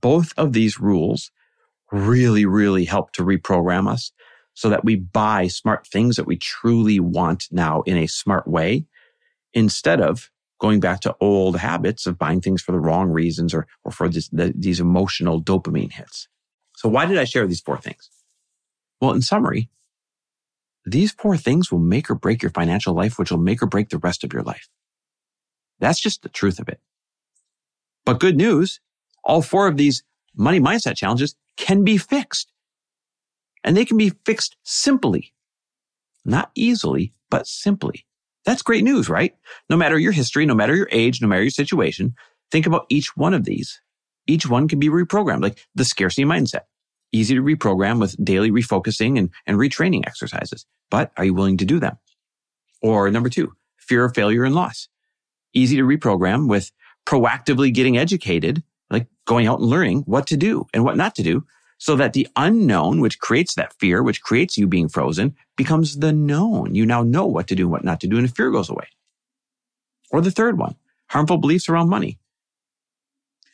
Both 0.00 0.32
of 0.36 0.52
these 0.52 0.78
rules 0.78 1.30
really, 1.90 2.44
really 2.46 2.84
help 2.84 3.12
to 3.12 3.22
reprogram 3.22 3.88
us 3.88 4.12
so 4.54 4.68
that 4.70 4.84
we 4.84 4.96
buy 4.96 5.48
smart 5.48 5.86
things 5.86 6.16
that 6.16 6.26
we 6.26 6.36
truly 6.36 7.00
want 7.00 7.46
now 7.50 7.82
in 7.82 7.96
a 7.96 8.06
smart 8.06 8.46
way 8.46 8.86
instead 9.52 10.00
of 10.00 10.30
going 10.58 10.80
back 10.80 11.00
to 11.00 11.14
old 11.20 11.58
habits 11.58 12.06
of 12.06 12.18
buying 12.18 12.40
things 12.40 12.62
for 12.62 12.72
the 12.72 12.80
wrong 12.80 13.10
reasons 13.10 13.52
or, 13.52 13.66
or 13.84 13.92
for 13.92 14.08
this, 14.08 14.28
the, 14.28 14.54
these 14.56 14.80
emotional 14.80 15.42
dopamine 15.42 15.92
hits. 15.92 16.28
So 16.76 16.88
why 16.88 17.06
did 17.06 17.18
I 17.18 17.24
share 17.24 17.46
these 17.46 17.60
four 17.60 17.78
things? 17.78 18.08
Well, 19.00 19.12
in 19.12 19.22
summary, 19.22 19.68
these 20.86 21.10
four 21.12 21.36
things 21.36 21.70
will 21.70 21.80
make 21.80 22.08
or 22.08 22.14
break 22.14 22.42
your 22.42 22.52
financial 22.52 22.94
life, 22.94 23.18
which 23.18 23.30
will 23.30 23.38
make 23.38 23.60
or 23.60 23.66
break 23.66 23.88
the 23.88 23.98
rest 23.98 24.22
of 24.22 24.32
your 24.32 24.42
life. 24.42 24.68
That's 25.80 26.00
just 26.00 26.22
the 26.22 26.28
truth 26.28 26.60
of 26.60 26.68
it. 26.68 26.80
But 28.04 28.20
good 28.20 28.36
news, 28.36 28.80
all 29.24 29.42
four 29.42 29.66
of 29.66 29.76
these 29.76 30.04
money 30.36 30.60
mindset 30.60 30.96
challenges 30.96 31.34
can 31.56 31.82
be 31.82 31.98
fixed. 31.98 32.52
And 33.64 33.76
they 33.76 33.84
can 33.84 33.96
be 33.96 34.12
fixed 34.24 34.56
simply. 34.62 35.34
Not 36.24 36.52
easily, 36.54 37.12
but 37.30 37.48
simply. 37.48 38.06
That's 38.44 38.62
great 38.62 38.84
news, 38.84 39.08
right? 39.08 39.34
No 39.68 39.76
matter 39.76 39.98
your 39.98 40.12
history, 40.12 40.46
no 40.46 40.54
matter 40.54 40.76
your 40.76 40.88
age, 40.92 41.20
no 41.20 41.26
matter 41.26 41.42
your 41.42 41.50
situation, 41.50 42.14
think 42.52 42.64
about 42.64 42.86
each 42.88 43.16
one 43.16 43.34
of 43.34 43.44
these. 43.44 43.80
Each 44.28 44.48
one 44.48 44.68
can 44.68 44.78
be 44.78 44.88
reprogrammed, 44.88 45.42
like 45.42 45.58
the 45.74 45.84
scarcity 45.84 46.24
mindset 46.24 46.62
easy 47.12 47.34
to 47.34 47.42
reprogram 47.42 48.00
with 48.00 48.22
daily 48.24 48.50
refocusing 48.50 49.18
and, 49.18 49.30
and 49.46 49.58
retraining 49.58 50.06
exercises. 50.06 50.66
But 50.90 51.12
are 51.16 51.24
you 51.24 51.34
willing 51.34 51.56
to 51.58 51.64
do 51.64 51.80
them? 51.80 51.98
Or 52.82 53.10
number 53.10 53.28
two, 53.28 53.52
fear 53.78 54.04
of 54.04 54.14
failure 54.14 54.44
and 54.44 54.54
loss. 54.54 54.88
Easy 55.54 55.76
to 55.76 55.82
reprogram 55.82 56.48
with 56.48 56.70
proactively 57.06 57.72
getting 57.72 57.96
educated, 57.96 58.62
like 58.90 59.06
going 59.24 59.46
out 59.46 59.60
and 59.60 59.68
learning 59.68 60.02
what 60.06 60.26
to 60.26 60.36
do 60.36 60.66
and 60.74 60.84
what 60.84 60.96
not 60.96 61.14
to 61.16 61.22
do 61.22 61.44
so 61.78 61.96
that 61.96 62.12
the 62.12 62.28
unknown, 62.36 63.00
which 63.00 63.18
creates 63.18 63.54
that 63.54 63.74
fear, 63.78 64.02
which 64.02 64.22
creates 64.22 64.56
you 64.56 64.66
being 64.66 64.88
frozen, 64.88 65.34
becomes 65.56 65.98
the 65.98 66.12
known. 66.12 66.74
You 66.74 66.86
now 66.86 67.02
know 67.02 67.26
what 67.26 67.48
to 67.48 67.54
do 67.54 67.64
and 67.64 67.72
what 67.72 67.84
not 67.84 68.00
to 68.00 68.06
do, 68.06 68.16
and 68.16 68.26
the 68.26 68.32
fear 68.32 68.50
goes 68.50 68.70
away. 68.70 68.88
Or 70.10 70.20
the 70.20 70.30
third 70.30 70.58
one, 70.58 70.76
harmful 71.08 71.36
beliefs 71.36 71.68
around 71.68 71.88
money. 71.88 72.18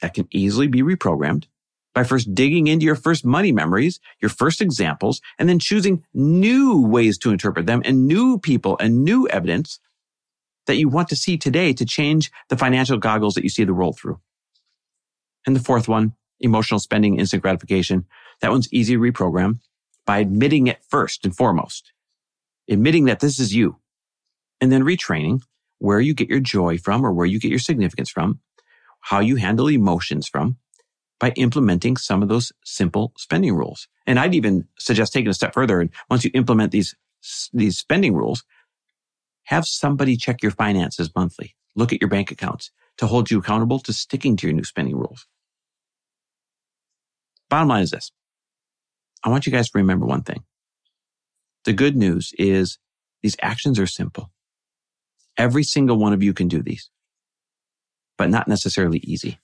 That 0.01 0.15
can 0.15 0.29
easily 0.31 0.67
be 0.67 0.83
reprogrammed 0.83 1.47
by 1.95 2.05
first 2.05 2.35
digging 2.35 2.67
into 2.67 2.87
your 2.87 2.95
first 2.95 3.25
money 3.25 3.53
memories, 3.53 4.01
your 4.21 4.29
first 4.29 4.61
examples, 4.61 5.21
and 5.39 5.49
then 5.49 5.59
choosing 5.59 6.05
new 6.15 6.81
ways 6.81 7.19
to 7.19 7.31
interpret 7.31 7.67
them 7.67 7.83
and 7.85 8.07
new 8.07 8.39
people 8.39 8.77
and 8.81 9.05
new 9.05 9.29
evidence 9.29 9.79
that 10.67 10.77
you 10.77 10.89
want 10.89 11.09
to 11.09 11.17
see 11.17 11.37
today 11.37 11.73
to 11.73 11.85
change 11.85 12.31
the 12.49 12.57
financial 12.57 12.99
goggles 12.99 13.35
that 13.35 13.43
you 13.43 13.51
see 13.51 13.65
the 13.65 13.75
world 13.75 13.99
through. 13.99 14.21
And 15.47 15.57
the 15.57 15.61
fourth 15.61 15.89
one, 15.89 16.15
emotional 16.41 16.81
spending, 16.81 17.19
instant 17.19 17.43
gratification. 17.43 18.07
That 18.41 18.51
one's 18.51 18.73
easy 18.73 18.95
to 18.95 19.01
reprogram 19.01 19.61
by 20.07 20.19
admitting 20.19 20.67
it 20.67 20.83
first 20.89 21.25
and 21.25 21.37
foremost, 21.37 21.93
admitting 22.69 23.05
that 23.07 23.21
this 23.21 23.39
is 23.39 23.55
you, 23.55 23.77
and 24.61 24.71
then 24.71 24.85
retraining 24.85 25.43
where 25.79 26.01
you 26.01 26.15
get 26.15 26.29
your 26.29 26.41
joy 26.41 26.79
from 26.79 27.05
or 27.05 27.13
where 27.13 27.27
you 27.27 27.41
get 27.41 27.51
your 27.51 27.59
significance 27.59 28.11
from, 28.11 28.41
how 29.01 29.19
you 29.19 29.37
handle 29.37 29.69
emotions 29.69 30.29
from 30.29 30.57
by 31.23 31.31
implementing 31.37 31.97
some 31.97 32.21
of 32.21 32.29
those 32.29 32.53
simple 32.65 33.13
spending 33.17 33.55
rules. 33.55 33.87
And 34.09 34.19
I'd 34.19 34.35
even 34.35 34.67
suggest 34.77 35.13
taking 35.13 35.31
a 35.31 35.35
step 35.35 35.55
further. 35.55 35.81
And 35.81 35.89
once 36.11 36.25
you 36.25 36.33
implement 36.35 36.73
these, 36.73 36.97
these 37.53 37.79
spending 37.79 38.13
rules, 38.13 38.43
have 39.45 39.65
somebody 39.65 40.17
check 40.17 40.43
your 40.43 40.51
finances 40.51 41.13
monthly. 41.15 41.55
Look 41.77 41.93
at 41.93 42.01
your 42.01 42.11
bank 42.11 42.33
accounts 42.33 42.73
to 42.99 43.07
hold 43.07 43.31
you 43.31 43.39
accountable 43.39 43.79
to 43.79 43.93
sticking 43.93 44.37
to 44.39 44.49
your 44.49 44.55
new 44.55 44.65
spending 44.65 44.97
rules. 44.97 45.29
Bottom 47.49 47.69
line 47.69 47.85
is 47.85 47.93
this. 47.93 48.11
I 49.23 49.29
want 49.29 49.47
you 49.47 49.53
guys 49.53 49.71
to 49.71 49.79
remember 49.79 50.07
one 50.07 50.25
thing. 50.25 50.43
The 51.67 51.73
good 51.73 51.97
news 51.97 52.33
is 52.37 52.79
these 53.23 53.37
actions 53.41 53.79
are 53.79 53.87
simple. 53.87 54.33
Every 55.37 55.63
single 55.63 55.99
one 55.99 56.15
of 56.15 56.21
you 56.25 56.35
can 56.35 56.49
do 56.49 56.65
these, 56.65 56.91
but 58.19 58.29
not 58.29 58.49
necessarily 58.49 58.99
easy. 59.05 59.39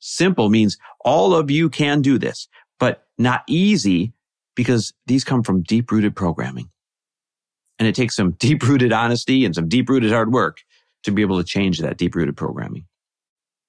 Simple 0.00 0.48
means 0.48 0.78
all 1.04 1.34
of 1.34 1.50
you 1.50 1.68
can 1.68 2.02
do 2.02 2.18
this, 2.18 2.48
but 2.78 3.06
not 3.18 3.42
easy 3.48 4.12
because 4.54 4.92
these 5.06 5.24
come 5.24 5.42
from 5.42 5.62
deep 5.62 5.90
rooted 5.90 6.14
programming. 6.16 6.70
And 7.78 7.86
it 7.86 7.94
takes 7.94 8.16
some 8.16 8.32
deep 8.38 8.62
rooted 8.62 8.92
honesty 8.92 9.44
and 9.44 9.54
some 9.54 9.68
deep 9.68 9.88
rooted 9.88 10.12
hard 10.12 10.32
work 10.32 10.58
to 11.04 11.12
be 11.12 11.22
able 11.22 11.38
to 11.38 11.44
change 11.44 11.78
that 11.78 11.96
deep 11.96 12.14
rooted 12.14 12.36
programming. 12.36 12.86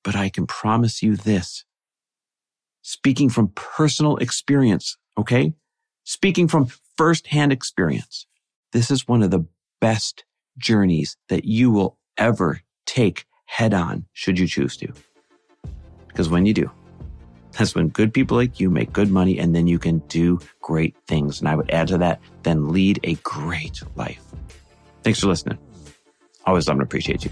But 0.03 0.15
I 0.15 0.29
can 0.29 0.47
promise 0.47 1.03
you 1.03 1.15
this 1.15 1.65
speaking 2.81 3.29
from 3.29 3.49
personal 3.49 4.17
experience. 4.17 4.97
Okay. 5.17 5.53
Speaking 6.05 6.47
from 6.47 6.67
firsthand 6.97 7.51
experience. 7.51 8.25
This 8.73 8.89
is 8.89 9.07
one 9.07 9.23
of 9.23 9.31
the 9.31 9.45
best 9.79 10.23
journeys 10.57 11.17
that 11.29 11.45
you 11.45 11.71
will 11.71 11.97
ever 12.17 12.61
take 12.85 13.25
head 13.45 13.73
on 13.73 14.05
should 14.13 14.39
you 14.39 14.47
choose 14.47 14.75
to. 14.77 14.91
Because 16.09 16.29
when 16.29 16.45
you 16.45 16.53
do, 16.53 16.69
that's 17.57 17.73
when 17.73 17.87
good 17.89 18.13
people 18.13 18.37
like 18.37 18.59
you 18.59 18.69
make 18.69 18.93
good 18.93 19.09
money 19.09 19.39
and 19.39 19.55
then 19.55 19.67
you 19.67 19.79
can 19.79 19.99
do 20.07 20.39
great 20.61 20.95
things. 21.07 21.39
And 21.39 21.49
I 21.49 21.55
would 21.55 21.71
add 21.71 21.87
to 21.89 21.97
that, 21.97 22.19
then 22.43 22.69
lead 22.69 22.99
a 23.03 23.15
great 23.23 23.81
life. 23.95 24.23
Thanks 25.03 25.19
for 25.19 25.27
listening. 25.27 25.57
Always 26.45 26.67
love 26.67 26.77
and 26.77 26.83
appreciate 26.83 27.25
you. 27.25 27.31